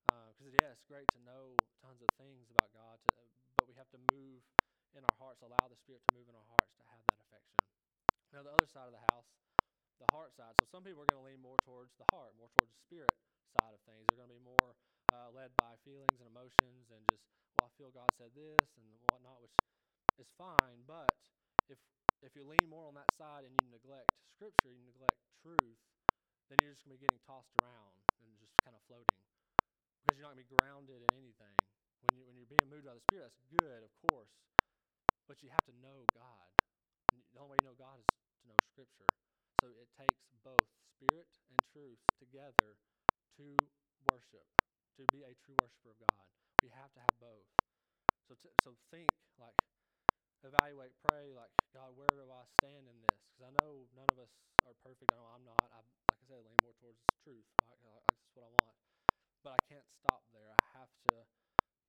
Because 0.07 0.55
uh, 0.55 0.59
yeah, 0.63 0.73
it's 0.73 0.83
great 0.83 1.11
to 1.11 1.19
know 1.21 1.57
tons 1.77 2.03
of 2.03 2.13
things 2.13 2.51
about 2.51 2.73
God, 2.73 3.01
to, 3.03 3.09
but 3.57 3.69
we 3.69 3.75
have 3.77 3.91
to 3.91 3.99
move 3.99 4.45
hearts, 5.31 5.43
allow 5.43 5.69
the 5.69 5.77
Spirit 5.77 6.05
to 6.05 6.13
move 6.13 6.29
in 6.29 6.35
our 6.37 6.45
hearts 6.45 6.75
to 6.77 6.85
have 6.85 7.07
that 7.09 7.21
affection. 7.21 7.61
Now, 8.33 8.43
the 8.43 8.53
other 8.53 8.67
side 8.67 8.87
of 8.87 8.93
the 8.93 9.01
house, 9.01 9.39
the 9.99 10.09
heart 10.09 10.35
side. 10.35 10.57
So 10.57 10.65
some 10.67 10.85
people 10.85 11.03
are 11.03 11.07
going 11.07 11.19
to 11.19 11.25
lean 11.25 11.41
more 11.41 11.59
towards 11.59 11.97
the 11.97 12.07
heart, 12.07 12.37
more 12.37 12.51
towards 12.51 12.73
the 12.73 12.77
spirit 12.79 13.17
side 13.47 13.75
of 13.75 13.83
things. 13.83 14.09
They're 14.09 14.17
going 14.17 14.29
to 14.29 14.35
be 14.35 14.41
more 14.41 14.77
uh, 15.13 15.31
led 15.31 15.57
by 15.57 15.77
feelings 15.77 16.21
and 16.21 16.29
emotions 16.29 16.91
and 16.91 17.09
just, 17.09 17.31
well, 17.59 17.69
I 17.69 17.71
feel 17.71 17.93
God 17.93 18.15
said 18.15 18.35
this 18.35 18.79
and 18.79 19.01
whatnot, 19.01 19.43
which 19.43 19.55
is 20.19 20.31
fine. 20.33 20.85
But 20.85 21.19
if 21.69 21.81
if 22.23 22.37
you 22.37 22.45
lean 22.47 22.69
more 22.69 22.87
on 22.89 22.95
that 22.95 23.13
side 23.13 23.45
and 23.45 23.55
you 23.57 23.65
neglect 23.65 24.13
Scripture, 24.27 24.75
you 24.75 24.85
neglect 24.85 25.19
truth, 25.35 25.81
then 26.49 26.61
you're 26.61 26.73
just 26.73 26.85
going 26.85 26.95
to 26.97 26.99
be 27.01 27.07
getting 27.07 27.21
tossed 27.21 27.57
around 27.57 28.05
and 28.21 28.39
just 28.39 28.61
kind 28.61 28.77
of 28.77 28.83
floating 28.85 29.23
because 30.03 30.19
you're 30.19 30.25
not 30.29 30.35
going 30.35 30.47
to 30.47 30.51
be 30.51 30.57
grounded 30.57 31.03
in 31.03 31.13
anything. 31.15 31.63
When 32.01 32.15
you 32.15 32.27
when 32.27 32.37
you're 32.37 32.47
being 32.47 32.69
moved 32.69 32.87
by 32.87 32.95
the 32.95 33.01
Spirit, 33.01 33.25
that's 33.25 33.39
good, 33.39 33.85
of 33.85 33.95
course, 33.97 34.39
but 35.31 35.45
you 35.45 35.51
have 35.51 35.65
to 35.65 35.73
know 35.73 36.09
God. 36.13 36.51
The 37.33 37.39
only 37.39 37.53
way 37.53 37.57
you 37.63 37.71
know 37.71 37.77
God 37.77 38.01
is 38.01 38.07
to 38.43 38.49
know 38.49 38.57
Scripture. 38.67 39.07
So 39.63 39.69
it 39.69 39.93
takes 39.93 40.27
both 40.33 40.67
spirit 40.83 41.31
and 41.49 41.63
truth 41.63 42.01
together 42.19 42.81
to 43.39 43.57
worship, 44.11 44.51
to 44.99 45.07
be 45.07 45.23
a 45.23 45.37
true 45.37 45.55
worshiper 45.63 45.93
of 45.93 45.99
God. 46.01 46.27
We 46.61 46.71
have 46.71 46.93
to 46.95 47.01
have 47.01 47.15
both. 47.21 47.47
So, 48.27 48.35
t- 48.35 48.51
so 48.59 48.75
think 48.91 49.09
like, 49.39 49.55
evaluate, 50.43 50.99
pray 50.99 51.33
like, 51.33 51.53
God, 51.73 51.95
where 51.95 52.09
do 52.11 52.33
I 52.33 52.47
stand 52.47 52.89
in 52.89 53.01
this? 53.01 53.23
Because 53.31 53.55
I 53.55 53.63
know 53.63 53.89
none 53.93 54.11
of 54.11 54.19
us 54.19 54.35
are 54.67 54.75
perfect. 54.75 55.13
I 55.13 55.17
know 55.17 55.27
I'm 55.27 55.45
not. 55.45 55.63
I, 55.63 55.79
like 55.79 56.19
I 56.23 56.27
said, 56.27 56.43
lean 56.43 56.57
more 56.65 56.75
towards 56.75 57.07
truth. 57.23 57.47
Like, 57.65 57.79
like, 57.83 58.03
that's 58.19 58.35
what 58.35 58.47
I 58.47 58.49
want. 58.67 58.79
But 59.45 59.53
I 59.55 59.59
can't 59.69 59.87
stop 59.93 60.27
there. 60.33 60.53
I 60.53 60.65
have 60.75 60.91
to 61.11 61.29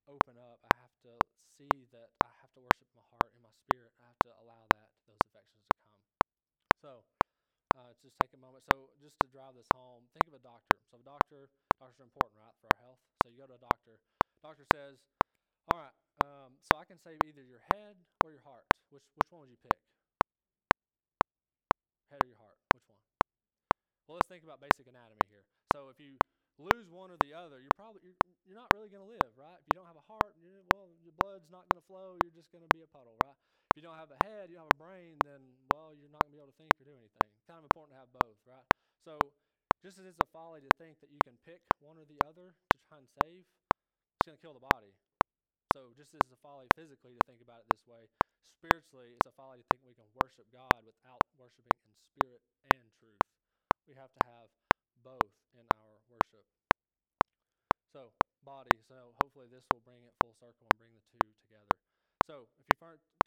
open 0.06 0.38
up. 0.38 0.60
I 0.64 0.74
have 0.74 0.96
to 1.02 1.18
see 1.58 1.86
that 1.92 2.10
I 2.24 2.30
have 2.30 2.52
to 2.54 2.60
worship 2.62 2.88
my 2.94 3.02
heart 3.02 3.32
and 3.32 3.42
my 3.42 3.52
spirit. 3.52 3.94
I 3.98 4.06
have 4.06 4.20
to 4.22 4.30
allow 4.40 4.68
that 4.74 4.92
those 5.06 5.18
affections 5.24 5.66
to 5.70 5.78
come. 5.88 6.02
So 6.82 7.06
uh, 7.76 7.94
just 8.02 8.16
take 8.22 8.34
a 8.34 8.38
moment. 8.52 8.64
So 8.70 8.94
just 9.00 9.18
to 9.20 9.28
drive 9.28 9.54
this 9.54 9.68
home, 9.74 10.08
think 10.08 10.28
of 10.28 10.34
a 10.34 10.38
doctor. 10.38 10.78
So 10.90 10.98
a 11.00 11.02
doctor, 11.02 11.50
doctors 11.80 12.00
are 12.00 12.04
important, 12.04 12.40
right, 12.40 12.54
for 12.60 12.68
our 12.74 12.78
health. 12.78 13.00
So 13.22 13.30
you 13.30 13.38
go 13.38 13.46
to 13.46 13.54
a 13.54 13.58
doctor. 13.58 14.00
Doctor 14.42 14.64
says, 14.64 15.06
"All 15.72 15.78
right, 15.78 15.94
um, 16.24 16.60
so 16.62 16.76
I 16.76 16.84
can 16.84 16.98
save 16.98 17.18
either 17.26 17.42
your 17.42 17.60
head 17.60 18.06
or 18.24 18.32
your 18.32 18.42
heart. 18.42 18.68
Which 18.90 19.04
which 19.14 19.30
one 19.30 19.40
would 19.42 19.50
you 19.50 19.56
pick? 19.56 19.80
Head 22.10 22.20
or 22.24 22.28
your 22.28 22.38
heart? 22.38 22.60
Which 22.72 22.88
one? 22.88 22.98
Well, 24.06 24.16
let's 24.16 24.28
think 24.28 24.44
about 24.44 24.60
basic 24.60 24.86
anatomy 24.86 25.22
here. 25.28 25.46
So 25.72 25.88
if 25.88 26.00
you 26.00 26.20
lose 26.58 26.90
one 26.90 27.10
or 27.10 27.16
the 27.16 27.34
other, 27.34 27.60
you're 27.60 27.72
probably 27.72 28.02
you're, 28.04 28.16
you're 28.44 28.56
not 28.56 28.72
really 28.72 28.90
going 28.90 29.00
to 29.00 29.06
live, 29.24 29.36
right? 29.36 29.60
If 29.60 29.68
you 29.68 29.74
don't 29.74 29.86
have 29.86 29.96
a 29.96 30.02
heart, 30.02 30.36
well, 30.36 30.94
your 31.00 31.12
blood's 31.12 31.48
not 31.50 31.68
going 31.68 31.80
to 31.80 31.86
flow. 31.86 32.16
You're 32.16 32.32
just 32.32 32.50
going 32.52 32.62
to 32.62 32.68
be 32.68 32.82
a 32.82 32.86
puddle, 32.88 33.16
right? 33.16 33.36
If 33.70 33.76
you 33.76 33.82
don't 33.82 33.96
have 33.96 34.10
a 34.10 34.18
head, 34.18 34.50
you 34.50 34.56
don't 34.56 34.66
have 34.66 34.74
a 34.74 34.78
brain, 34.78 35.22
then 35.24 35.68
well, 35.72 35.94
you're 35.94 36.10
not 36.10 36.22
going 36.22 36.32
to 36.32 36.36
be 36.36 36.40
able 36.42 36.52
to 36.52 36.58
think 36.58 36.72
or 36.80 36.84
do 36.84 36.98
anything. 36.98 37.31
Kind 37.46 37.58
of 37.58 37.64
important 37.64 37.94
to 37.94 37.98
have 38.00 38.12
both, 38.12 38.46
right? 38.46 38.66
So 38.96 39.36
just 39.82 39.98
as 39.98 40.06
it's 40.06 40.20
a 40.20 40.26
folly 40.26 40.60
to 40.62 40.70
think 40.70 41.00
that 41.00 41.10
you 41.10 41.22
can 41.22 41.38
pick 41.38 41.64
one 41.78 41.98
or 41.98 42.06
the 42.06 42.22
other 42.22 42.58
to 42.74 42.80
try 42.88 42.98
and 42.98 43.08
save, 43.08 43.46
it's 43.46 44.24
going 44.26 44.38
to 44.38 44.42
kill 44.42 44.54
the 44.54 44.60
body. 44.60 44.98
So 45.66 45.94
just 45.94 46.14
as 46.14 46.20
it's 46.24 46.32
a 46.32 46.36
folly 46.36 46.68
physically 46.68 47.14
to 47.14 47.22
think 47.22 47.42
about 47.42 47.62
it 47.62 47.68
this 47.68 47.86
way, 47.86 48.10
spiritually, 48.48 49.14
it's 49.14 49.26
a 49.26 49.32
folly 49.32 49.58
to 49.60 49.64
think 49.64 49.82
we 49.84 49.94
can 49.94 50.12
worship 50.14 50.50
God 50.50 50.84
without 50.84 51.26
worshiping 51.34 51.72
in 51.84 51.96
spirit 51.96 52.44
and 52.74 52.92
truth. 52.92 53.22
We 53.86 53.94
have 53.96 54.12
to 54.14 54.20
have 54.20 54.52
both 54.96 55.42
in 55.52 55.68
our 55.74 56.02
worship. 56.06 56.48
So, 57.86 58.16
body. 58.42 58.82
So, 58.82 59.14
hopefully, 59.14 59.48
this 59.48 59.70
will 59.70 59.80
bring 59.80 60.04
it 60.04 60.16
full 60.16 60.34
circle 60.34 60.68
and 60.68 60.78
bring 60.78 60.94
the 60.94 61.02
two 61.02 61.34
together. 61.34 61.78
So, 62.20 62.50
if 62.58 62.66
you 62.68 62.76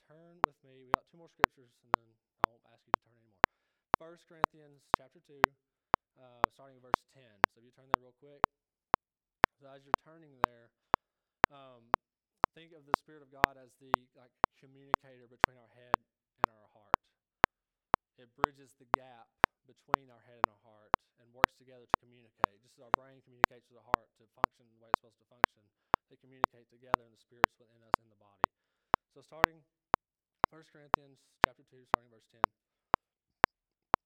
turn 0.04 0.42
with 0.46 0.64
me, 0.64 0.86
we 0.86 0.92
got 0.92 1.08
two 1.08 1.18
more 1.18 1.30
scriptures, 1.30 1.78
and 1.82 1.92
then 1.98 2.20
I 2.46 2.52
won't 2.52 2.66
ask 2.66 2.88
you 2.88 2.94
to 2.94 3.04
turn 3.04 3.18
anymore. 3.18 3.45
First 3.98 4.28
Corinthians 4.28 4.90
chapter 4.98 5.22
two, 5.22 5.56
uh, 6.18 6.50
starting 6.50 6.82
verse 6.82 7.02
ten. 7.08 7.48
So, 7.48 7.60
if 7.62 7.66
you 7.66 7.72
turn 7.72 7.90
there 7.90 8.02
real 8.02 8.14
quick. 8.14 8.44
So, 9.54 9.68
as 9.68 9.86
you're 9.86 9.94
turning 9.94 10.40
there, 10.40 10.74
um, 11.50 11.96
think 12.54 12.74
of 12.74 12.86
the 12.86 12.96
Spirit 12.96 13.24
of 13.24 13.32
God 13.32 13.58
as 13.58 13.78
the 13.78 14.10
like 14.14 14.34
communicator 14.58 15.28
between 15.28 15.58
our 15.58 15.68
head 15.68 15.94
and 16.38 16.50
our 16.50 16.68
heart. 16.68 16.98
It 18.18 18.36
bridges 18.36 18.76
the 18.76 18.86
gap 18.86 19.30
between 19.66 20.10
our 20.10 20.22
head 20.22 20.40
and 20.40 20.50
our 20.50 20.58
heart 20.58 20.94
and 21.18 21.34
works 21.34 21.56
together 21.58 21.88
to 21.88 21.96
communicate. 22.00 22.62
Just 22.62 22.78
as 22.78 22.84
our 22.84 22.92
brain 22.92 23.22
communicates 23.22 23.70
with 23.70 23.78
the 23.78 23.84
heart 23.84 24.14
to 24.16 24.28
function 24.28 24.74
the 24.74 24.80
way 24.80 24.90
it's 24.90 25.00
supposed 25.00 25.20
to 25.20 25.26
function, 25.26 25.72
they 26.10 26.18
communicate 26.18 26.70
together 26.70 27.06
and 27.06 27.14
the 27.14 27.18
spirit's 27.18 27.58
within 27.60 27.84
us 27.84 28.02
in 28.02 28.10
the 28.10 28.16
body. 28.16 28.44
So 29.10 29.22
starting 29.22 29.66
1 30.50 30.64
Corinthians 30.66 31.32
chapter 31.40 31.64
2, 31.64 31.86
starting 31.86 32.12
verse 32.12 32.26
10. 32.28 32.42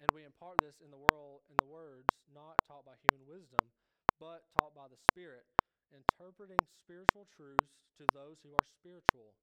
And 0.00 0.12
we 0.14 0.24
impart 0.24 0.60
this 0.60 0.80
in 0.80 0.90
the 0.90 0.98
world 0.98 1.44
in 1.48 1.58
the 1.58 1.66
words 1.66 2.22
not 2.26 2.62
taught 2.62 2.86
by 2.86 2.96
human 2.96 3.26
wisdom, 3.26 3.74
but 4.18 4.48
taught 4.48 4.74
by 4.74 4.88
the 4.88 4.98
Spirit, 4.98 5.48
interpreting 5.92 6.66
spiritual 6.66 7.26
truths 7.26 7.84
to 7.94 8.08
those 8.08 8.42
who 8.42 8.54
are 8.54 8.64
spiritual. 8.64 9.38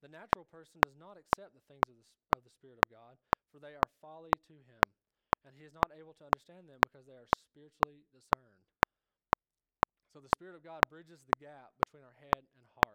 The 0.00 0.08
natural 0.08 0.44
person 0.46 0.82
does 0.82 0.96
not 0.96 1.18
accept 1.18 1.54
the 1.54 1.60
things 1.60 1.88
of 1.88 1.96
the, 1.98 2.06
of 2.32 2.44
the 2.44 2.50
Spirit 2.50 2.78
of 2.78 2.88
God, 2.88 3.18
for 3.50 3.60
they 3.60 3.76
are 3.76 3.86
folly 3.86 4.38
to 4.38 4.62
him 4.62 4.96
and 5.44 5.56
he 5.56 5.64
is 5.64 5.72
not 5.72 5.92
able 5.92 6.14
to 6.14 6.26
understand 6.26 6.68
them 6.68 6.82
because 6.82 7.06
they 7.06 7.16
are 7.16 7.26
spiritually 7.26 8.06
discerned. 8.10 8.66
So 10.06 10.20
the 10.20 10.28
Spirit 10.28 10.56
of 10.56 10.62
God 10.62 10.88
bridges 10.88 11.24
the 11.24 11.34
gap 11.34 11.76
between 11.78 12.02
our 12.04 12.12
head 12.12 12.48
and 12.54 12.66
heart. 12.66 12.93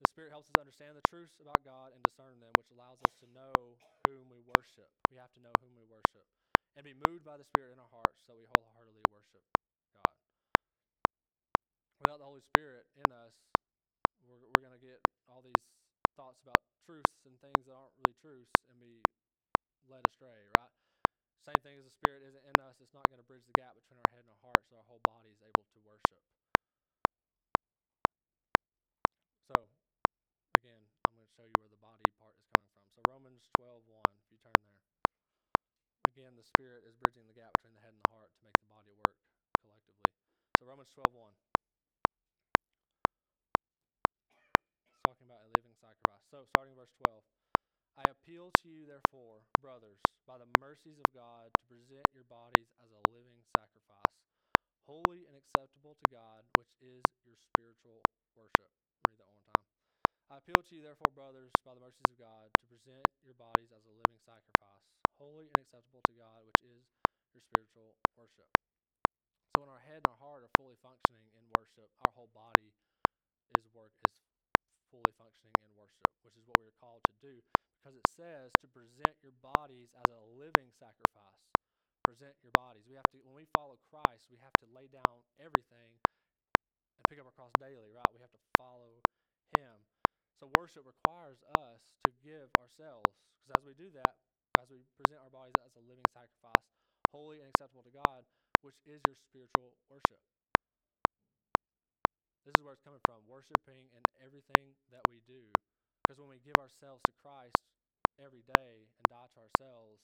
The 0.00 0.06
Spirit 0.08 0.30
helps 0.30 0.50
us 0.50 0.58
understand 0.58 0.96
the 0.96 1.02
truths 1.02 1.40
about 1.40 1.64
God 1.64 1.92
and 1.94 2.04
discern 2.04 2.40
them, 2.40 2.56
which 2.56 2.70
allows 2.70 3.02
us 3.02 3.14
to 3.16 3.26
know 3.26 3.80
whom 4.04 4.28
we 4.30 4.40
worship. 4.40 4.92
We 5.10 5.16
have 5.18 5.32
to 5.34 5.40
know 5.40 5.54
whom 5.58 5.74
we 5.76 5.84
worship 5.84 6.28
and 6.76 6.84
be 6.84 6.94
moved 6.94 7.24
by 7.24 7.38
the 7.38 7.44
Spirit 7.44 7.72
in 7.72 7.78
our 7.80 7.88
hearts 7.88 8.22
so 8.22 8.36
we 8.36 8.46
wholeheartedly 8.46 9.04
worship 9.04 9.46
God. 9.92 10.18
Without 12.00 12.18
the 12.18 12.24
Holy 12.26 12.42
Spirit 12.42 12.88
in 12.96 13.12
us, 13.12 13.56
we're, 14.20 14.38
we're 14.38 14.60
going 14.60 14.78
to 14.78 14.86
get 14.86 15.02
all 15.26 15.42
these 15.42 15.76
thoughts 16.16 16.42
about 16.42 16.62
truths 16.80 17.26
and 17.26 17.40
things 17.40 17.66
that 17.66 17.74
aren't 17.74 17.96
really 17.96 18.14
truths 18.14 18.64
and 18.68 18.80
be 18.80 19.08
led 19.82 20.06
astray, 20.06 20.48
right? 20.58 20.72
Same 21.38 21.60
thing 21.62 21.78
as 21.78 21.84
the 21.86 21.90
Spirit 21.90 22.22
isn't 22.24 22.44
in 22.44 22.60
us, 22.60 22.80
it's 22.80 22.94
not 22.94 23.08
going 23.08 23.18
to 23.18 23.24
bridge 23.24 23.46
the 23.46 23.54
gap 23.54 23.76
between 23.76 23.98
our 23.98 24.08
head 24.10 24.20
and 24.20 24.30
our 24.30 24.36
heart 24.36 24.64
so 24.64 24.76
our 24.78 24.84
whole 24.84 25.00
body 25.00 25.30
is 25.30 25.42
able 25.42 25.64
to 25.64 25.80
worship. 25.80 26.24
So, 29.40 29.70
again, 30.58 30.90
I'm 31.08 31.16
going 31.16 31.25
to 31.25 31.25
show 31.36 31.44
you 31.44 31.52
where 31.60 31.68
the 31.68 31.76
body 31.76 32.08
part 32.16 32.36
is 32.40 32.48
coming 32.48 32.68
from. 32.72 32.88
So, 32.88 33.02
Romans 33.12 33.50
12 33.60 33.84
1, 33.84 34.02
if 34.24 34.32
you 34.32 34.38
turn 34.38 34.56
there. 34.64 34.80
Again, 36.08 36.36
the 36.36 36.44
Spirit 36.44 36.84
is 36.88 36.96
bridging 36.96 37.26
the 37.28 37.34
gap 37.36 37.52
between 37.60 37.74
the 37.74 37.80
head 37.80 37.92
and 37.92 38.00
the 38.00 38.08
heart 38.08 38.32
to 38.36 38.44
make 38.44 38.56
the 38.58 38.64
body 38.64 38.92
work 38.92 39.20
collectively. 39.60 40.08
So, 40.58 40.64
Romans 40.66 40.88
12 40.90 41.12
1. 41.12 41.36
It's 44.88 45.00
talking 45.04 45.26
about 45.26 45.44
a 45.44 45.52
living 45.58 45.74
sacrifice. 45.76 46.24
So, 46.26 46.46
starting 46.46 46.74
verse 46.74 46.92
12. 47.04 47.24
I 47.96 48.04
appeal 48.10 48.52
to 48.52 48.68
you, 48.70 48.86
therefore, 48.86 49.48
brothers, 49.60 50.00
by 50.26 50.38
the 50.38 50.46
mercies 50.60 50.98
of 50.98 51.12
God, 51.12 51.52
to 51.58 51.64
present 51.68 52.06
your 52.14 52.24
bodies 52.24 52.72
as 52.80 52.92
a 52.92 53.02
living 53.10 53.44
sacrifice, 53.44 54.24
holy 54.86 55.26
and 55.26 55.36
acceptable 55.36 55.94
to 55.96 56.06
God, 56.10 56.48
which 56.54 56.72
is 56.80 57.02
your 57.24 57.36
spiritual 57.36 58.02
worship. 58.34 58.72
Read 59.08 59.18
that 59.20 59.28
one 59.28 59.36
more 59.36 59.44
time. 59.44 59.60
I 60.28 60.38
appeal 60.38 60.62
to 60.62 60.76
you, 60.76 60.82
therefore, 60.82 61.12
brothers, 61.12 61.52
by 61.64 61.74
the 61.74 61.80
mercies 61.80 62.10
of 62.10 62.18
God, 62.18 62.54
to 62.56 62.66
present 62.66 63.06
your 63.22 63.34
bodies 63.34 63.72
as 63.72 63.86
a 63.86 63.90
living 63.90 64.18
sacrifice, 64.18 64.98
holy 65.18 65.50
and 65.50 65.60
acceptable 65.60 66.02
to 66.02 66.14
God, 66.14 66.44
which 66.44 66.62
is 66.62 66.96
your 67.32 67.42
spiritual 67.42 68.00
worship. 68.16 68.50
So 69.46 69.60
when 69.60 69.68
our 69.70 69.80
head 69.80 69.98
and 69.98 70.08
our 70.08 70.16
heart 70.16 70.44
are 70.44 70.48
fully 70.48 70.76
functioning 70.76 71.30
in 71.32 71.48
worship, 71.48 71.92
our 72.06 72.12
whole 72.12 72.28
body 72.28 72.74
is 73.58 73.68
work 73.68 73.94
is 74.08 74.14
fully 74.90 75.12
functioning 75.12 75.54
in 75.60 75.74
worship, 75.74 76.08
which 76.22 76.36
is 76.36 76.46
what 76.46 76.58
we 76.58 76.66
are 76.66 76.72
called 76.72 77.04
to 77.04 77.14
do 77.14 77.42
because 77.78 77.96
it 77.96 78.08
says 78.08 78.52
to 78.56 78.68
present 78.68 79.18
your 79.22 79.32
bodies 79.32 79.92
as 79.94 80.10
a 80.10 80.20
living 80.20 80.72
sacrifice. 80.72 81.52
Present 82.04 82.38
your 82.42 82.52
bodies. 82.52 82.86
We 82.88 82.96
have 82.96 83.08
to 83.10 83.22
when 83.22 83.34
we 83.34 83.46
follow 83.46 83.76
Christ, 83.78 84.30
we 84.30 84.38
have 84.38 84.56
to 84.58 84.66
lay 84.66 84.88
down 84.88 85.26
everything 85.38 86.02
and 86.98 87.08
pick 87.08 87.18
up 87.18 87.26
our 87.26 87.32
cross 87.32 87.54
daily, 87.54 87.92
right? 87.92 88.12
We 88.12 88.20
have 88.20 88.32
to 88.32 88.40
follow 88.58 89.06
him. 89.56 89.95
So 90.36 90.52
worship 90.58 90.86
requires 90.86 91.42
us 91.58 91.92
to 92.04 92.12
give 92.12 92.52
ourselves 92.58 93.16
because 93.40 93.58
as 93.58 93.64
we 93.64 93.74
do 93.74 93.90
that, 93.92 94.20
as 94.58 94.70
we 94.70 94.84
present 94.96 95.20
our 95.20 95.30
bodies 95.30 95.58
as 95.58 95.76
a 95.76 95.80
living 95.80 96.06
sacrifice, 96.06 96.74
holy 97.12 97.40
and 97.40 97.50
acceptable 97.50 97.84
to 97.84 97.92
God, 97.92 98.26
which 98.62 98.80
is 98.84 99.04
your 99.06 99.16
spiritual 99.16 99.78
worship. 99.88 100.22
This 102.44 102.54
is 102.58 102.62
where 102.62 102.72
it's 102.74 102.82
coming 102.82 103.00
from 103.00 103.26
worshiping 103.26 103.90
in 103.92 104.02
everything 104.14 104.78
that 104.88 105.08
we 105.08 105.20
do. 105.20 105.58
Because 106.02 106.18
when 106.18 106.28
we 106.30 106.40
give 106.40 106.58
ourselves 106.58 107.02
to 107.04 107.12
Christ 107.12 107.56
every 108.18 108.42
day 108.42 108.92
and 108.98 109.08
die 109.08 109.28
to 109.28 109.40
ourselves, 109.40 110.02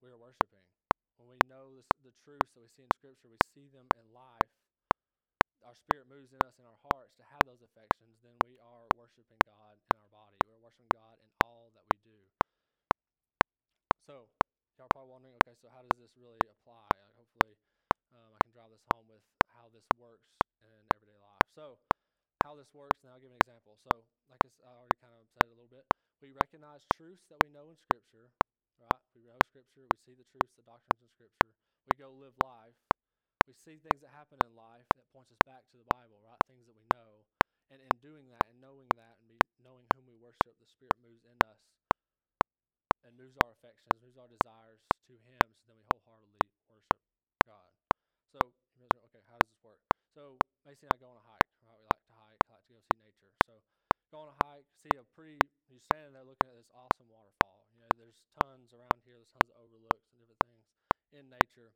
we 0.00 0.10
are 0.10 0.18
worshiping. 0.18 0.66
When 1.16 1.28
we 1.28 1.38
know 1.40 1.74
this, 1.74 1.86
the 2.00 2.12
truths 2.12 2.54
that 2.54 2.62
we 2.62 2.68
see 2.68 2.82
in 2.84 2.90
Scripture, 2.90 3.28
we 3.28 3.38
see 3.38 3.68
them 3.68 3.90
in 3.96 4.12
life, 4.12 4.61
our 5.62 5.74
spirit 5.74 6.06
moves 6.06 6.32
in 6.32 6.42
us 6.42 6.58
in 6.58 6.66
our 6.66 6.76
hearts 6.76 7.16
to 7.16 7.24
have 7.24 7.40
those 7.44 7.62
affections, 7.62 8.20
then 8.20 8.38
we 8.46 8.58
are 8.58 8.88
worshiping 8.96 9.38
God 9.46 9.80
in 9.94 10.00
our 10.00 10.08
body. 10.08 10.38
We're 10.46 10.58
worshiping 10.58 10.88
God 10.92 11.20
in 11.20 11.30
all 11.44 11.70
that 11.72 11.86
we 11.92 11.98
do. 11.98 12.30
So, 14.00 14.30
y'all 14.78 14.86
are 14.86 14.90
probably 14.90 15.10
wondering, 15.12 15.36
okay, 15.36 15.54
so 15.54 15.68
how 15.70 15.82
does 15.82 15.98
this 15.98 16.16
really 16.16 16.48
apply? 16.48 16.88
Uh, 16.96 17.12
hopefully, 17.14 17.58
um, 18.10 18.34
I 18.34 18.38
can 18.42 18.52
drive 18.52 18.70
this 18.70 18.84
home 18.92 19.08
with 19.08 19.24
how 19.46 19.68
this 19.70 19.88
works 19.96 20.40
in 20.60 20.88
everyday 20.96 21.18
life. 21.18 21.42
So, 21.48 21.80
how 22.42 22.56
this 22.56 22.74
works, 22.74 23.04
and 23.04 23.12
I'll 23.12 23.20
give 23.20 23.30
an 23.32 23.38
example. 23.38 23.76
So, 23.76 24.08
like 24.28 24.40
I 24.60 24.66
already 24.66 24.96
kind 25.00 25.14
of 25.14 25.28
said 25.28 25.44
a 25.46 25.48
little 25.48 25.68
bit, 25.68 25.86
we 26.20 26.32
recognize 26.32 26.86
truths 26.86 27.26
that 27.28 27.38
we 27.44 27.50
know 27.50 27.70
in 27.70 27.76
Scripture, 27.76 28.34
right? 28.78 29.02
We 29.14 29.22
know 29.22 29.38
Scripture, 29.46 29.86
we 29.92 29.98
see 29.98 30.14
the 30.14 30.24
truths, 30.24 30.54
the 30.56 30.62
doctrines 30.62 31.02
in 31.02 31.08
Scripture. 31.08 31.54
We 31.86 31.96
go 31.98 32.12
live 32.14 32.36
life. 32.44 32.91
We 33.46 33.54
see 33.54 33.78
things 33.78 34.00
that 34.02 34.10
happen 34.10 34.38
in 34.44 34.54
life 34.54 34.86
that 34.96 35.08
points 35.08 35.32
us 35.32 35.40
back 35.40 35.66
to 35.68 35.78
the 35.78 35.84
Bible, 35.84 36.20
right? 36.20 36.38
Things 36.46 36.66
that 36.66 36.74
we 36.74 36.84
know. 36.94 37.26
And 37.70 37.80
in 37.82 37.98
doing 37.98 38.28
that 38.28 38.46
and 38.46 38.60
knowing 38.60 38.88
that 38.94 39.18
and 39.20 39.40
knowing 39.58 39.88
whom 39.94 40.06
we 40.06 40.14
worship, 40.14 40.58
the 40.58 40.66
Spirit 40.66 40.98
moves 40.98 41.24
in 41.24 41.38
us 41.42 41.58
and 43.02 43.16
moves 43.16 43.36
our 43.36 43.50
affections, 43.52 44.00
moves 44.00 44.16
our 44.16 44.28
desires 44.28 44.80
to 45.02 45.18
Him, 45.18 45.54
so 45.56 45.64
then 45.66 45.78
we 45.78 45.84
wholeheartedly 45.84 46.38
worship 46.68 46.94
God. 47.44 47.74
So, 48.24 48.38
okay, 48.78 49.22
how 49.26 49.38
does 49.38 49.50
this 49.50 49.62
work? 49.64 49.82
So, 50.06 50.38
Macy 50.64 50.86
and 50.86 50.94
I 50.94 50.98
go 50.98 51.10
on 51.10 51.16
a 51.16 51.20
hike, 51.20 51.40
right? 51.62 51.78
We 51.78 51.86
like 51.92 52.04
to 52.06 52.12
hike, 52.12 52.38
like 52.48 52.66
to 52.66 52.74
go 52.74 52.80
see 52.80 52.98
nature. 52.98 53.34
So, 53.44 53.64
go 54.10 54.20
on 54.20 54.28
a 54.28 54.44
hike, 54.44 54.66
see 54.72 54.90
a 54.98 55.04
pretty, 55.04 55.38
you're 55.68 55.80
standing 55.80 56.12
there 56.14 56.24
looking 56.24 56.48
at 56.48 56.54
this 56.54 56.70
awesome 56.70 57.08
waterfall. 57.08 57.68
You 57.72 57.80
know, 57.80 57.88
there's 57.96 58.22
tons 58.40 58.72
around 58.72 59.02
here, 59.04 59.16
there's 59.16 59.28
tons 59.28 59.50
of 59.50 59.56
overlooks 59.56 60.12
and 60.12 60.20
different 60.20 60.42
things 60.44 60.70
in 61.12 61.28
nature. 61.28 61.74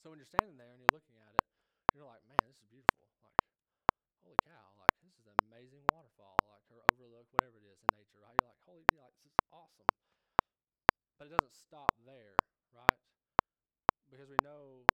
So, 0.00 0.10
when 0.10 0.18
you're 0.18 0.26
standing 0.26 0.56
there 0.56 0.72
and 0.72 0.80
you're 0.80 0.88
looking 0.92 1.16
at 1.18 1.34
it, 1.36 1.46
you're 1.94 2.06
like, 2.06 2.24
man, 2.24 2.38
this 2.46 2.62
is 2.62 2.68
beautiful. 2.68 3.12
Like, 3.22 3.36
holy 4.22 4.38
cow, 4.38 4.74
like, 4.76 5.00
this 5.02 5.18
is 5.18 5.26
an 5.26 5.36
amazing 5.44 5.86
waterfall, 5.92 6.36
like, 6.46 6.70
or 6.70 6.84
overlook, 6.92 7.32
whatever 7.32 7.58
it 7.58 7.64
is 7.64 7.82
in 7.82 7.88
nature, 7.92 8.18
right? 8.20 8.36
You're 8.40 8.48
like, 8.48 8.58
holy, 8.60 8.86
you're 8.92 9.02
like, 9.02 9.14
this 9.22 9.26
is 9.26 9.36
awesome. 9.52 9.86
But 11.18 11.28
it 11.28 11.30
doesn't 11.30 11.52
stop 11.54 11.96
there, 11.98 12.36
right? 12.72 13.00
Because 14.08 14.30
we 14.30 14.36
know 14.38 14.90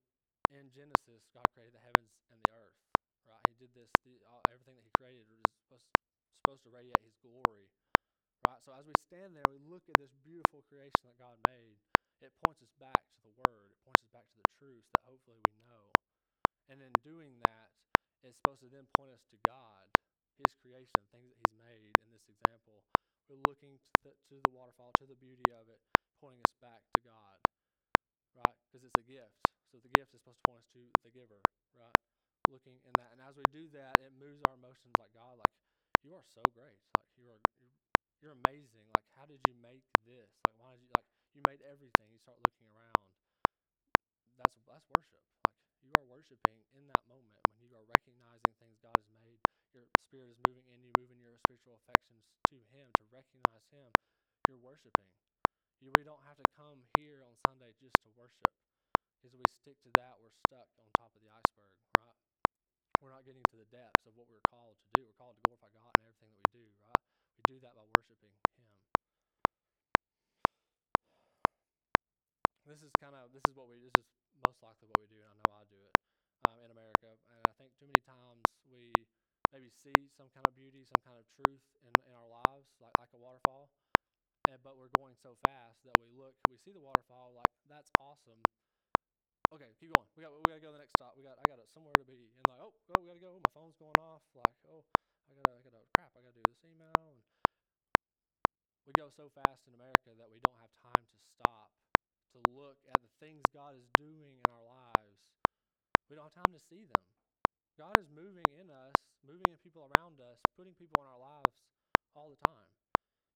in 0.50 0.70
Genesis, 0.70 1.28
God 1.28 1.44
created 1.52 1.74
the 1.74 1.80
heavens 1.80 2.22
and 2.30 2.42
the 2.42 2.50
earth, 2.52 2.78
right? 3.26 3.42
He 3.46 3.54
did 3.54 3.74
this, 3.74 3.98
the, 4.04 4.24
all, 4.24 4.44
everything 4.48 4.76
that 4.76 4.84
He 4.84 4.90
created 4.90 5.30
is 5.30 5.44
supposed, 5.62 5.86
supposed 6.44 6.64
to 6.64 6.70
radiate 6.70 7.02
His 7.02 7.16
glory, 7.16 7.70
right? 8.46 8.62
So 8.62 8.72
as 8.72 8.86
we 8.86 8.94
stand 8.96 9.36
there, 9.36 9.44
we 9.48 9.58
look 9.58 9.88
at 9.88 9.98
this 9.98 10.14
beautiful 10.14 10.62
creation 10.62 11.02
that 11.04 11.16
God 11.16 11.40
made. 11.40 11.82
It 12.20 12.35
points 12.44 12.62
us 12.62 12.72
back 12.72 13.11
to 13.12 13.20
the 13.20 13.31
Word. 13.31 13.72
It 13.72 13.81
points 13.83 14.02
us 14.02 14.09
back 14.11 14.29
to 14.31 14.37
the 14.37 14.44
truths 14.44 14.90
that 14.92 15.02
hopefully 15.02 15.42
we 15.50 15.57
know. 15.59 15.92
And 16.68 16.83
in 16.83 16.92
doing 17.02 17.40
that, 17.40 17.72
it's 18.22 18.38
supposed 18.38 18.61
to 18.62 18.70
then 18.70 18.88
point 18.88 19.12
us 19.12 19.24
to 19.31 19.38
God, 19.38 19.92
His 20.38 20.55
creation, 20.55 21.07
things 21.11 21.31
that 21.31 21.38
He's 21.38 21.52
made 21.59 21.94
in 22.00 22.11
this 22.11 22.29
example. 22.29 22.88
We're 23.29 23.37
looking 23.37 23.79
to 23.79 23.87
the, 24.02 24.16
to 24.29 24.40
the 24.40 24.50
waterfall, 24.50 24.92
to 24.94 25.07
the 25.07 25.16
beauty 25.16 25.52
of 25.52 25.68
it, 25.68 25.83
pointing 26.20 26.42
us 26.48 26.55
back 26.61 26.88
to 26.94 27.00
God, 27.02 27.42
right? 28.35 28.57
Because 28.64 28.85
it's 28.85 28.98
a 28.98 29.02
gift. 29.02 29.37
So 29.66 29.81
the 29.81 29.88
gift 29.90 30.14
is 30.14 30.20
supposed 30.22 30.40
to 30.40 30.48
point 30.50 30.61
us 30.61 30.72
to 30.72 30.92
the 31.02 31.11
giver, 31.11 31.42
right? 31.74 31.96
Looking 32.48 32.81
in 32.85 32.92
that, 32.98 33.12
and 33.12 33.20
as 33.20 33.37
we 33.37 33.44
do 33.50 33.68
that, 33.70 34.00
it 34.00 34.12
moves 34.12 34.42
our 34.48 34.55
emotions 34.55 34.94
like 34.98 35.12
God, 35.12 35.38
like 35.38 35.57
you 36.02 36.14
are 36.14 36.24
so 36.24 36.42
great, 36.52 36.81
like 36.98 37.11
you 37.16 37.31
are, 37.31 37.42
you're, 37.61 37.74
you're 38.20 38.33
amazing. 38.33 38.88
Like 38.88 39.07
how 39.09 39.26
did 39.26 39.42
you 39.48 39.55
make 39.55 39.85
this? 40.05 40.40
Like 40.46 40.57
why 40.59 40.76
did 40.76 40.83
you 40.83 40.88
like 40.96 41.07
you 41.37 41.42
made 41.46 41.61
everything? 41.61 42.12
You 42.12 42.18
start 42.18 42.40
looking 42.49 42.66
around. 42.66 43.12
That's 44.37 44.57
that's 44.66 44.88
worship. 44.88 45.25
Like 45.68 45.83
you 45.83 45.92
are 45.99 46.05
worshiping 46.05 46.64
in 46.72 46.87
that 46.88 47.07
moment 47.07 47.44
when 47.53 47.61
you 47.61 47.77
are 47.77 47.85
recognizing 47.85 48.55
things 48.59 48.79
God 48.81 48.96
has 48.96 49.09
made. 49.09 49.40
Your 49.72 49.88
spirit 50.01 50.31
is 50.31 50.40
moving 50.49 50.66
in 50.66 50.83
you, 50.83 50.92
moving 50.99 51.20
your 51.20 51.37
spiritual 51.38 51.75
affections 51.75 52.33
to 52.49 52.64
Him 52.64 52.92
to 52.99 53.05
recognize 53.07 53.68
Him. 53.68 53.92
You're 54.49 54.59
worshiping. 54.59 55.12
You, 55.81 55.92
we 55.99 56.05
don't 56.05 56.22
have 56.22 56.38
to 56.38 56.44
come 56.46 56.88
here 56.99 57.25
on 57.25 57.37
Sunday 57.37 57.75
just 57.75 58.01
to 58.03 58.11
worship. 58.11 58.53
Because 59.18 59.35
if 59.35 59.40
we 59.40 59.44
stick 59.53 59.81
to 59.83 59.92
that, 59.92 60.20
we're 60.20 60.31
stuck 60.31 60.70
on 60.79 60.92
top 60.92 61.16
of 61.16 61.22
the 61.22 61.31
iceberg, 61.31 61.77
right? 61.99 62.16
We're 63.01 63.11
not 63.11 63.25
getting 63.25 63.44
to 63.44 63.57
the 63.57 63.66
depths 63.66 64.07
of 64.07 64.14
what 64.16 64.29
we're 64.29 64.40
called 64.40 64.81
to 64.81 64.88
do. 64.99 65.07
We're 65.07 65.12
called 65.14 65.37
to 65.37 65.42
glorify 65.49 65.70
God 65.70 65.92
in 66.01 66.05
everything 66.05 66.31
that 66.33 66.38
we 66.38 66.44
do, 66.53 66.77
right? 66.81 67.03
We 67.37 67.44
do 67.44 67.61
that 67.61 67.75
by 67.75 67.85
worshiping 67.85 68.38
Him. 68.57 68.75
This 72.66 72.83
is 72.83 72.90
kind 72.98 73.14
of 73.14 73.31
this 73.31 73.46
is 73.46 73.55
what 73.55 73.68
we 73.68 73.79
this 73.79 73.94
is 73.94 74.11
most 74.35 74.61
likely 74.61 74.88
what 74.88 74.98
we 74.98 75.07
do, 75.07 75.22
and 75.22 75.31
I 75.31 75.37
know 75.37 75.55
I 75.55 75.64
do 75.64 75.87
it 75.87 75.94
um, 76.50 76.59
in 76.59 76.72
America. 76.72 77.14
And 77.31 77.46
I 77.46 77.52
think 77.55 77.76
too 77.79 77.87
many 77.87 78.00
times 78.02 78.42
we 78.66 78.90
maybe 79.52 79.70
see 79.70 80.09
some 80.11 80.29
kind 80.29 80.48
of 80.48 80.55
beauty, 80.57 80.85
some 80.85 80.98
kind 80.98 81.16
of 81.16 81.31
truth 81.31 81.62
in, 81.81 81.94
in 82.05 82.12
our 82.12 82.26
lives, 82.26 82.81
like 82.81 82.98
like 82.98 83.12
a 83.14 83.18
waterfall, 83.18 83.70
and, 84.50 84.64
but 84.64 84.76
we're 84.76 84.90
going 84.98 85.14
so 85.14 85.37
fast 85.37 85.85
that 85.85 85.94
we 86.02 86.11
look, 86.11 86.35
we 86.50 86.57
see 86.59 86.72
the 86.72 86.81
waterfall, 86.81 87.35
like 87.35 87.55
that's 87.68 87.92
awesome. 88.00 88.42
Okay, 89.52 89.72
keep 89.79 89.94
going. 89.94 90.11
We 90.16 90.22
got 90.26 90.35
we 90.35 90.42
got 90.50 90.57
to 90.57 90.61
go 90.61 90.68
to 90.68 90.72
the 90.72 90.79
next 90.83 90.94
stop. 90.98 91.16
We 91.16 91.22
got 91.22 91.38
I 91.38 91.46
got 91.46 91.70
somewhere 91.70 91.94
to 91.94 92.05
be, 92.05 92.35
and 92.35 92.42
like 92.48 92.59
oh, 92.59 92.83
oh 92.90 93.00
we 93.00 93.07
got 93.07 93.14
to 93.14 93.20
go. 93.20 93.38
My 93.38 93.50
phone's 93.55 93.76
going 93.76 94.00
off. 94.00 94.26
Like 94.35 94.59
oh, 94.66 94.83
I 95.31 95.35
gotta 95.35 95.55
I 95.55 95.62
gotta 95.62 95.87
crap. 95.87 96.16
I 96.16 96.20
gotta 96.20 96.35
do 96.35 96.42
this 96.50 96.64
email. 96.64 96.90
And 96.98 97.22
we 98.85 98.92
go 98.92 99.09
so 99.11 99.31
fast 99.31 99.68
in 99.68 99.74
America 99.74 100.14
that 100.16 100.31
we 100.31 100.40
don't 100.40 100.59
have 100.59 100.74
time 100.74 101.07
to 101.07 101.18
stop 101.18 101.86
to 102.37 102.51
look 102.53 102.85
at 102.87 103.01
the 103.03 103.09
things 103.09 103.49
God 103.49 103.77
is 103.77 103.88
doing 103.88 104.40
in 104.40 104.49
our 104.51 104.62
lives. 104.64 105.33
We 106.09 106.16
don't 106.16 106.25
have 106.25 106.44
time 106.44 106.53
to 106.55 106.61
see 106.61 106.85
them. 106.85 107.05
God 107.77 107.99
is 107.99 108.09
moving 108.09 108.51
in 108.51 108.70
us, 108.70 108.94
moving 109.22 109.51
in 109.51 109.59
people 109.59 109.85
around 109.85 110.20
us, 110.20 110.40
putting 110.57 110.75
people 110.75 111.01
in 111.03 111.07
our 111.09 111.18
lives 111.18 111.68
all 112.14 112.31
the 112.31 112.37
time. 112.37 112.72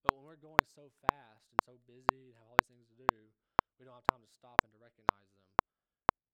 But 0.02 0.14
when 0.14 0.24
we're 0.24 0.36
going 0.36 0.64
so 0.64 0.88
fast 0.90 1.52
and 1.52 1.60
so 1.60 1.78
busy 1.78 2.30
and 2.30 2.38
have 2.38 2.48
all 2.48 2.56
these 2.58 2.68
things 2.68 2.88
to 2.88 2.96
do, 2.96 3.34
we 3.78 3.84
don't 3.84 3.94
have 3.94 4.06
time 4.06 4.22
to 4.22 4.28
stop 4.28 4.64
and 4.64 4.72
to 4.72 4.78
recognize 4.78 5.32
them. 5.34 5.44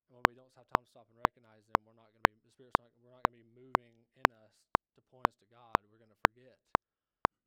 And 0.08 0.16
when 0.16 0.24
we 0.26 0.34
don't 0.34 0.54
have 0.54 0.66
time 0.68 0.84
to 0.84 0.88
stop 0.90 1.08
and 1.08 1.18
recognize 1.18 1.66
them, 1.66 1.84
we're 1.84 1.94
not 1.94 2.12
going 2.12 2.22
to 2.22 2.30
be 2.30 2.38
the 2.38 2.50
spirit's 2.50 2.78
not 2.78 2.92
we're 2.98 3.10
not 3.10 3.26
going 3.26 3.38
to 3.38 3.44
be 3.44 3.50
moving 3.50 4.06
in 4.14 4.30
us 4.32 4.62
to 4.94 5.02
point 5.02 5.28
us 5.28 5.38
to 5.38 5.46
God. 5.46 5.74
We're 5.90 5.98
going 5.98 6.10
to 6.14 6.16
forget. 6.16 6.62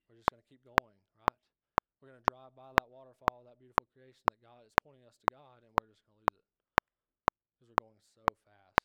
We're 0.08 0.18
just 0.18 0.30
going 0.30 0.44
to 0.44 0.50
keep 0.50 0.64
going, 0.64 1.00
right? 1.16 1.49
We're 2.02 2.10
going 2.10 2.24
to 2.24 2.32
drive 2.32 2.56
by 2.56 2.74
that 2.74 2.90
waterfall, 2.90 3.44
that 3.46 3.60
beautiful 3.60 3.86
creation 3.88 4.24
that 4.30 4.40
God 4.40 4.68
is 4.68 4.74
pointing 4.84 5.06
us 5.06 5.18
to 5.18 5.28
God, 5.28 5.64
and 5.64 5.76
we're 5.82 5.90
just 5.90 6.04
going 6.06 6.16
to 6.16 6.22
lose 6.22 6.36
it 6.36 6.48
because 7.54 7.70
we're 7.70 7.76
going 7.76 8.02
so 8.02 8.26
fast. 8.46 8.78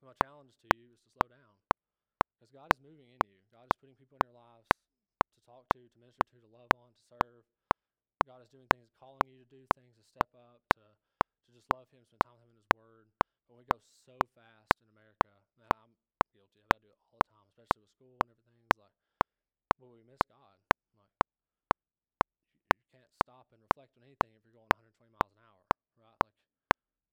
So 0.00 0.06
my 0.06 0.14
challenge 0.14 0.58
to 0.60 0.68
you 0.68 0.92
is 0.92 1.00
to 1.00 1.06
slow 1.08 1.28
down 1.28 1.58
because 2.34 2.50
God 2.50 2.72
is 2.72 2.80
moving 2.80 3.10
in 3.10 3.20
you. 3.28 3.44
God 3.50 3.66
is 3.66 3.74
putting 3.80 3.96
people 3.96 4.18
in 4.18 4.24
your 4.24 4.34
lives 4.34 4.68
to 5.34 5.40
talk 5.40 5.68
to, 5.70 5.88
to 5.88 5.98
minister 5.98 6.24
to, 6.30 6.40
to 6.40 6.46
love 6.48 6.70
on, 6.74 6.94
to 6.94 7.00
serve. 7.00 7.46
God 8.26 8.42
is 8.42 8.48
doing 8.50 8.68
things, 8.68 8.90
calling 8.92 9.26
you 9.26 9.38
to 9.40 9.46
do 9.46 9.66
things, 9.74 9.96
to 9.98 10.04
step 10.04 10.34
up, 10.34 10.68
to, 10.70 10.98
to 11.46 11.52
just 11.52 11.70
love 11.72 11.90
Him, 11.90 12.04
spend 12.04 12.22
time 12.22 12.34
with 12.38 12.44
Him 12.44 12.50
in 12.52 12.56
His 12.58 12.70
Word. 12.72 13.14
But 13.48 13.56
we 13.56 13.64
go 13.64 13.78
so 13.78 14.18
fast 14.34 14.80
in 14.80 14.88
America, 14.88 15.44
and 15.56 15.68
I'm 15.74 15.98
guilty. 16.32 16.68
I 16.74 16.80
do 16.80 16.92
it 16.92 17.00
all 17.10 17.18
the 17.18 17.30
time, 17.30 17.48
especially 17.48 17.80
with 17.82 17.90
school 17.90 18.18
and 18.22 18.30
everything. 18.30 18.64
It's 18.64 18.78
like, 18.78 18.94
well, 19.78 19.90
we 19.90 20.02
miss 20.02 20.20
God. 20.28 20.62
Like, 20.94 21.10
you, 22.38 22.64
you 22.78 22.86
can't 22.90 23.10
stop 23.42 23.52
and 23.52 23.62
reflect 23.62 23.96
on 23.96 24.02
anything 24.02 24.34
if 24.34 24.44
you're 24.44 24.54
going 24.54 24.70
120 24.70 25.10
miles 25.10 25.34
an 25.34 25.42
hour, 25.42 25.66
right? 25.96 26.18
Like, 26.22 26.38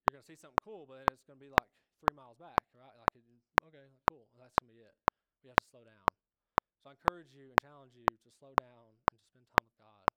you're 0.05 0.13
gonna 0.13 0.23
see 0.23 0.35
something 0.35 0.61
cool, 0.61 0.85
but 0.85 1.09
it's 1.09 1.23
gonna 1.23 1.39
be 1.39 1.49
like 1.49 1.69
three 1.99 2.13
miles 2.15 2.37
back, 2.37 2.61
right? 2.73 2.93
Like, 2.93 3.09
okay, 3.65 3.89
cool, 4.07 4.29
that's 4.37 4.53
gonna 4.61 4.71
be 4.71 4.79
it. 4.79 4.95
We 5.41 5.49
have 5.49 5.57
to 5.57 5.65
slow 5.65 5.83
down. 5.83 6.05
So 6.77 6.89
I 6.89 6.93
encourage 6.93 7.33
you 7.33 7.49
and 7.49 7.59
challenge 7.59 7.95
you 7.95 8.05
to 8.05 8.31
slow 8.31 8.53
down 8.53 9.01
and 9.11 9.19
to 9.19 9.25
spend 9.25 9.47
time 9.47 9.65
with 9.65 9.75
God 9.75 10.07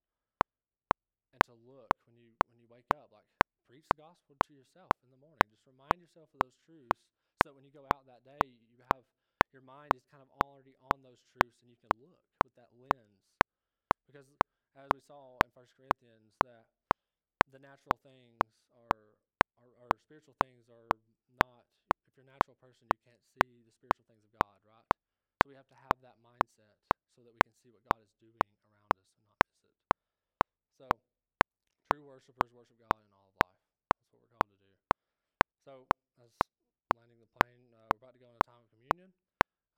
and 1.33 1.42
to 1.44 1.55
look 1.55 1.90
when 2.05 2.16
you 2.16 2.37
when 2.46 2.61
you 2.61 2.68
wake 2.68 2.92
up. 2.92 3.11
Like 3.11 3.27
preach 3.66 3.88
the 3.88 3.96
gospel 3.96 4.37
to 4.37 4.53
yourself 4.53 4.90
in 5.03 5.11
the 5.11 5.16
morning. 5.16 5.48
Just 5.51 5.66
remind 5.66 5.96
yourself 6.01 6.35
of 6.35 6.40
those 6.40 6.57
truths 6.57 7.09
so 7.42 7.48
that 7.48 7.55
when 7.55 7.64
you 7.64 7.72
go 7.72 7.87
out 7.87 8.07
that 8.07 8.22
day, 8.22 8.38
you 8.46 8.77
have 8.85 9.05
your 9.53 9.62
mind 9.62 9.96
is 9.96 10.05
kind 10.05 10.22
of 10.22 10.31
already 10.31 10.77
on 10.77 11.03
those 11.03 11.22
truths 11.22 11.62
and 11.62 11.70
you 11.70 11.77
can 11.77 11.90
look 11.96 12.20
with 12.44 12.55
that 12.55 12.72
lens. 12.75 13.33
Because 14.07 14.29
as 14.74 14.92
we 14.92 15.00
saw 15.00 15.38
in 15.44 15.50
First 15.52 15.74
Corinthians, 15.74 16.38
that 16.42 16.68
the 17.46 17.58
natural 17.58 17.96
things 17.98 18.62
are, 18.70 19.18
are, 19.58 19.96
spiritual 19.96 20.35
things 20.35 20.68
are 20.70 20.88
not. 21.28 21.68
If 22.06 22.16
you're 22.16 22.24
a 22.24 22.26
natural 22.26 22.56
person, 22.56 22.88
you 22.90 22.98
can't 22.98 23.24
see 23.24 23.62
the 23.62 23.72
spiritual 23.72 24.04
things 24.04 24.24
of 24.24 24.30
God, 24.30 24.64
right? 24.64 24.87
So 25.38 25.50
we 25.50 25.56
have 25.56 25.68
to 25.68 25.74
have 25.74 26.00
that 26.00 26.18
mindset 26.18 26.78
so 27.08 27.22
that 27.24 27.32
we 27.32 27.40
can 27.42 27.52
see 27.54 27.70
what 27.70 27.82
God 27.85 28.02
is 28.02 28.12
doing 28.14 28.38
around 28.68 28.92
us 28.96 29.11
and 29.12 29.24
not 29.24 29.40
miss 29.44 29.64
it. 29.66 29.74
So, 30.70 30.88
true 31.85 32.04
worshipers 32.06 32.52
worship 32.52 32.78
God 32.78 33.04
in 33.04 33.12
all 33.12 33.30
of 33.30 33.37
life. 33.44 33.61
That's 33.98 34.12
what 34.12 34.22
we're 34.22 34.28
called 34.28 34.48
to 34.50 34.56
do. 34.56 34.74
So, 35.58 35.88
as 36.16 36.32
landing 36.94 37.20
the 37.20 37.26
plane, 37.26 37.72
uh, 37.74 37.88
we're 37.92 37.98
about 37.98 38.14
to 38.14 38.18
go 38.18 38.28
into 38.28 38.40
time 38.46 38.62
of 38.62 38.68
communion. 38.68 39.14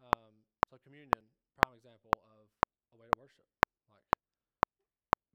Um, 0.00 0.46
so, 0.70 0.78
communion, 0.78 1.32
prime 1.54 1.74
example 1.74 2.12
of 2.22 2.50
a 2.92 2.96
way 2.96 3.08
to 3.08 3.18
worship. 3.18 3.63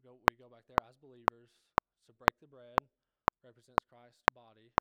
Go, 0.02 0.24
we 0.30 0.36
go 0.38 0.50
back 0.50 0.68
there 0.68 0.82
as 0.82 0.98
believers 0.98 1.60
to 2.06 2.14
break 2.14 2.40
the 2.40 2.48
bread, 2.48 2.90
represents 3.44 3.84
Christ's 3.84 4.28
body, 4.34 4.74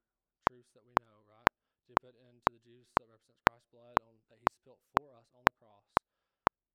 truths 0.49 0.73
that 0.73 0.85
we 0.85 0.95
know, 1.01 1.23
right? 1.23 1.49
Dip 1.87 2.05
it 2.05 2.17
into 2.17 2.53
the 2.53 2.59
juice 2.61 2.95
that 2.99 3.09
represents 3.09 3.41
Christ's 3.49 3.71
blood 3.71 4.01
on, 4.01 4.23
that 4.29 4.39
He 4.39 4.47
spilt 4.51 4.83
for 4.97 5.15
us 5.15 5.35
on 5.35 5.45
the 5.45 5.53
cross 5.53 6.01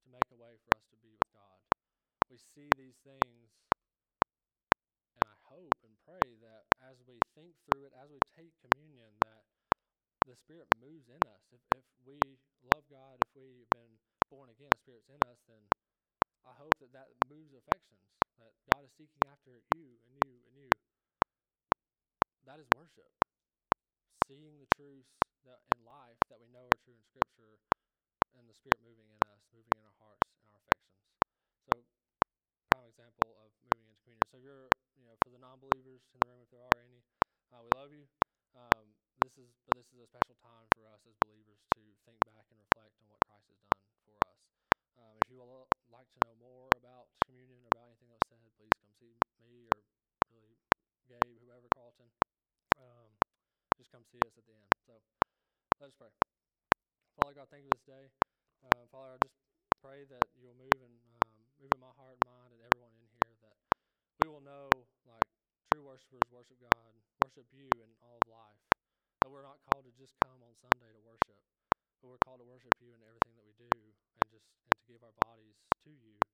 to 0.01 0.09
make 0.09 0.31
a 0.31 0.35
way 0.35 0.57
for 0.57 0.75
us 0.77 0.87
to 0.87 0.97
be 0.97 1.13
with 1.13 1.29
God. 1.31 1.63
We 2.29 2.37
see 2.37 2.69
these 2.75 2.99
things 2.99 3.59
and 5.15 5.27
I 5.29 5.35
hope 5.35 5.83
and 5.83 5.97
pray 5.99 6.35
that 6.37 6.67
as 6.79 7.03
we 7.03 7.19
think 7.35 7.57
through 7.63 7.85
it, 7.85 7.93
as 7.93 8.11
we 8.11 8.19
take 8.21 8.57
communion, 8.57 9.19
that 9.23 9.47
the 10.25 10.35
Spirit 10.35 10.69
moves 10.73 11.09
in 11.09 11.25
us. 11.27 11.53
If, 11.53 11.61
if 11.73 11.85
we 11.99 12.19
love 12.63 12.87
God, 12.87 13.19
if 13.21 13.35
we've 13.35 13.69
been 13.71 14.01
born 14.29 14.49
again, 14.49 14.69
the 14.73 14.79
Spirit's 14.79 15.09
in 15.09 15.21
us, 15.23 15.43
then 15.43 15.69
I 16.43 16.53
hope 16.53 16.79
that 16.79 16.93
that 16.93 17.09
moves 17.29 17.53
affections, 17.53 18.22
that 18.37 18.63
God 18.65 18.85
is 18.85 18.93
seeking 18.93 19.25
after 19.25 19.63
you 19.69 20.01
and 20.05 20.15
you 20.25 20.45
and 20.47 20.57
you. 20.57 20.69
That 22.43 22.59
is 22.59 22.69
worship. 22.69 23.13
Seeing 24.27 24.59
the 24.59 24.67
truths 24.67 25.19
that 25.43 25.63
in 25.75 25.83
life 25.83 26.19
that 26.29 26.39
we 26.39 26.47
know 26.47 26.67
are 26.67 26.77
true 26.77 26.95
in 26.95 27.03
Scripture 27.03 27.59
and 28.33 28.49
the 28.49 28.53
Spirit 28.53 28.81
moving 28.81 29.09
in 29.09 29.19
us, 29.27 29.51
moving 29.51 29.73
in 29.75 29.83
our 29.83 29.91
hearts 29.91 30.33
and 30.39 30.49
our 30.49 30.57
affections. 30.57 31.05
So, 31.59 31.85
prime 32.71 32.87
example 32.87 33.37
of 33.37 33.53
moving 33.61 33.87
into 33.87 34.01
communion. 34.01 34.25
So, 34.25 34.37
you're 34.37 34.69
you 34.95 35.05
know, 35.05 35.17
for 35.17 35.29
the 35.29 35.39
non-believers 35.39 36.09
in 36.13 36.19
the 36.21 36.27
room, 36.27 36.41
if 36.41 36.49
there 36.49 36.63
are 36.63 36.79
any, 36.79 37.05
uh, 37.51 37.63
we 37.63 37.71
love 37.71 37.91
you. 37.93 38.09
Um, 38.53 38.97
this 39.17 39.37
is, 39.37 39.59
but 39.65 39.75
this 39.75 39.93
is 39.93 39.99
a 39.99 40.07
special 40.07 40.35
time 40.35 40.69
for 40.69 40.87
us 40.87 41.05
as 41.05 41.17
believers 41.17 41.63
to 41.75 41.95
think 42.05 42.23
back 42.25 42.51
and 42.51 42.59
reflect 42.59 42.99
on 42.99 43.09
what 43.09 43.21
Christ 43.25 43.49
has 43.49 43.57
done 43.59 43.97
for 44.05 44.19
us. 44.27 44.39
Um, 44.97 45.17
if 45.17 45.29
you 45.29 45.39
would 45.39 45.67
like 45.87 46.09
to 46.11 46.19
know 46.21 46.35
more 46.35 46.69
about 46.77 47.09
communion, 47.25 47.65
or 47.65 47.69
about 47.69 47.87
anything 47.87 48.09
that 48.09 48.15
was 48.15 48.27
said, 48.29 48.53
please 48.55 48.75
come 48.81 48.93
see 48.93 49.23
me 49.39 49.67
or 49.67 49.85
really 50.29 50.59
Gabe, 51.07 51.39
whoever, 51.39 51.69
Carlton. 51.69 52.13
Um, 52.77 53.19
just 53.77 53.91
come 53.91 54.05
see 54.05 54.19
us 54.25 54.37
at 54.37 54.45
the 54.45 54.53
end. 54.55 54.77
So 54.79 55.03
let 55.79 55.87
us 55.89 55.95
pray. 55.95 56.11
Father 57.15 57.35
God, 57.35 57.49
thank 57.49 57.63
you 57.63 57.69
for 57.69 57.77
this 57.77 57.83
day. 57.83 58.13
Uh, 58.61 58.87
Father, 58.87 59.13
I 59.13 59.17
just 59.17 59.37
pray 59.81 60.05
that 60.05 60.35
you 60.35 60.47
will 60.47 60.55
move 60.55 60.81
and 60.81 61.03
um, 61.05 61.47
move 61.59 61.71
in 61.73 61.79
my 61.79 61.93
heart 61.93 62.19
and 62.19 62.25
mind 62.25 62.53
and 62.53 62.61
everyone 62.61 62.95
in 62.95 63.07
here 63.07 63.35
that 63.41 63.57
we 64.23 64.29
will 64.29 64.41
know, 64.41 64.69
like, 65.05 65.27
true 65.73 65.83
worshipers 65.83 66.29
worship 66.31 66.59
God, 66.59 67.03
worship 67.23 67.53
you 67.53 67.69
in 67.83 67.95
all 68.01 68.19
of 68.19 68.27
life. 68.27 68.59
That 69.21 69.31
we're 69.31 69.43
not 69.43 69.61
called 69.61 69.85
to 69.85 69.91
just 69.93 70.17
come 70.17 70.43
on 70.43 70.55
Sunday 70.55 70.93
to 70.93 71.01
worship, 71.01 71.39
but 72.01 72.09
we're 72.09 72.19
called 72.19 72.39
to 72.41 72.45
worship 72.45 72.81
you 72.81 72.93
in 72.93 73.03
everything 73.03 73.35
that 73.35 73.45
we 73.45 73.53
do 73.53 73.92
and 74.65 74.75
to 74.75 74.83
give 74.83 75.03
our 75.03 75.13
bodies 75.13 75.69
to 75.77 75.91
you 75.91 76.25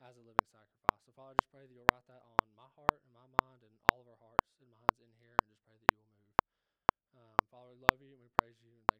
as 0.00 0.16
a 0.16 0.22
living 0.22 0.44
sacrifice. 0.44 1.04
So, 1.04 1.12
Father, 1.12 1.32
I 1.32 1.34
just 1.34 1.50
pray 1.50 1.66
that 1.66 1.72
you'll 1.74 1.86
write 1.86 2.06
that 2.06 2.22
on 2.22 2.54
my 2.54 2.68
heart 2.68 3.02
and 3.04 3.12
my 3.12 3.26
mind 3.26 3.62
and 3.64 3.80
all 3.86 4.00
of 4.00 4.08
our 4.08 4.16
hearts 4.16 4.60
and 4.60 4.70
minds 4.70 5.00
in 5.00 5.12
here, 5.14 5.36
and 5.36 5.48
just 5.48 5.64
pray 5.64 5.78
that 5.78 5.88
you 5.90 5.98
will 5.98 6.10
move. 6.10 6.36
Um, 7.12 7.44
Father, 7.50 7.70
we 7.70 7.76
love 7.76 8.02
you 8.02 8.12
and 8.12 8.22
we 8.22 8.28
praise 8.28 8.62
you 8.62 8.76
and 8.76 8.86
thank 8.88 8.99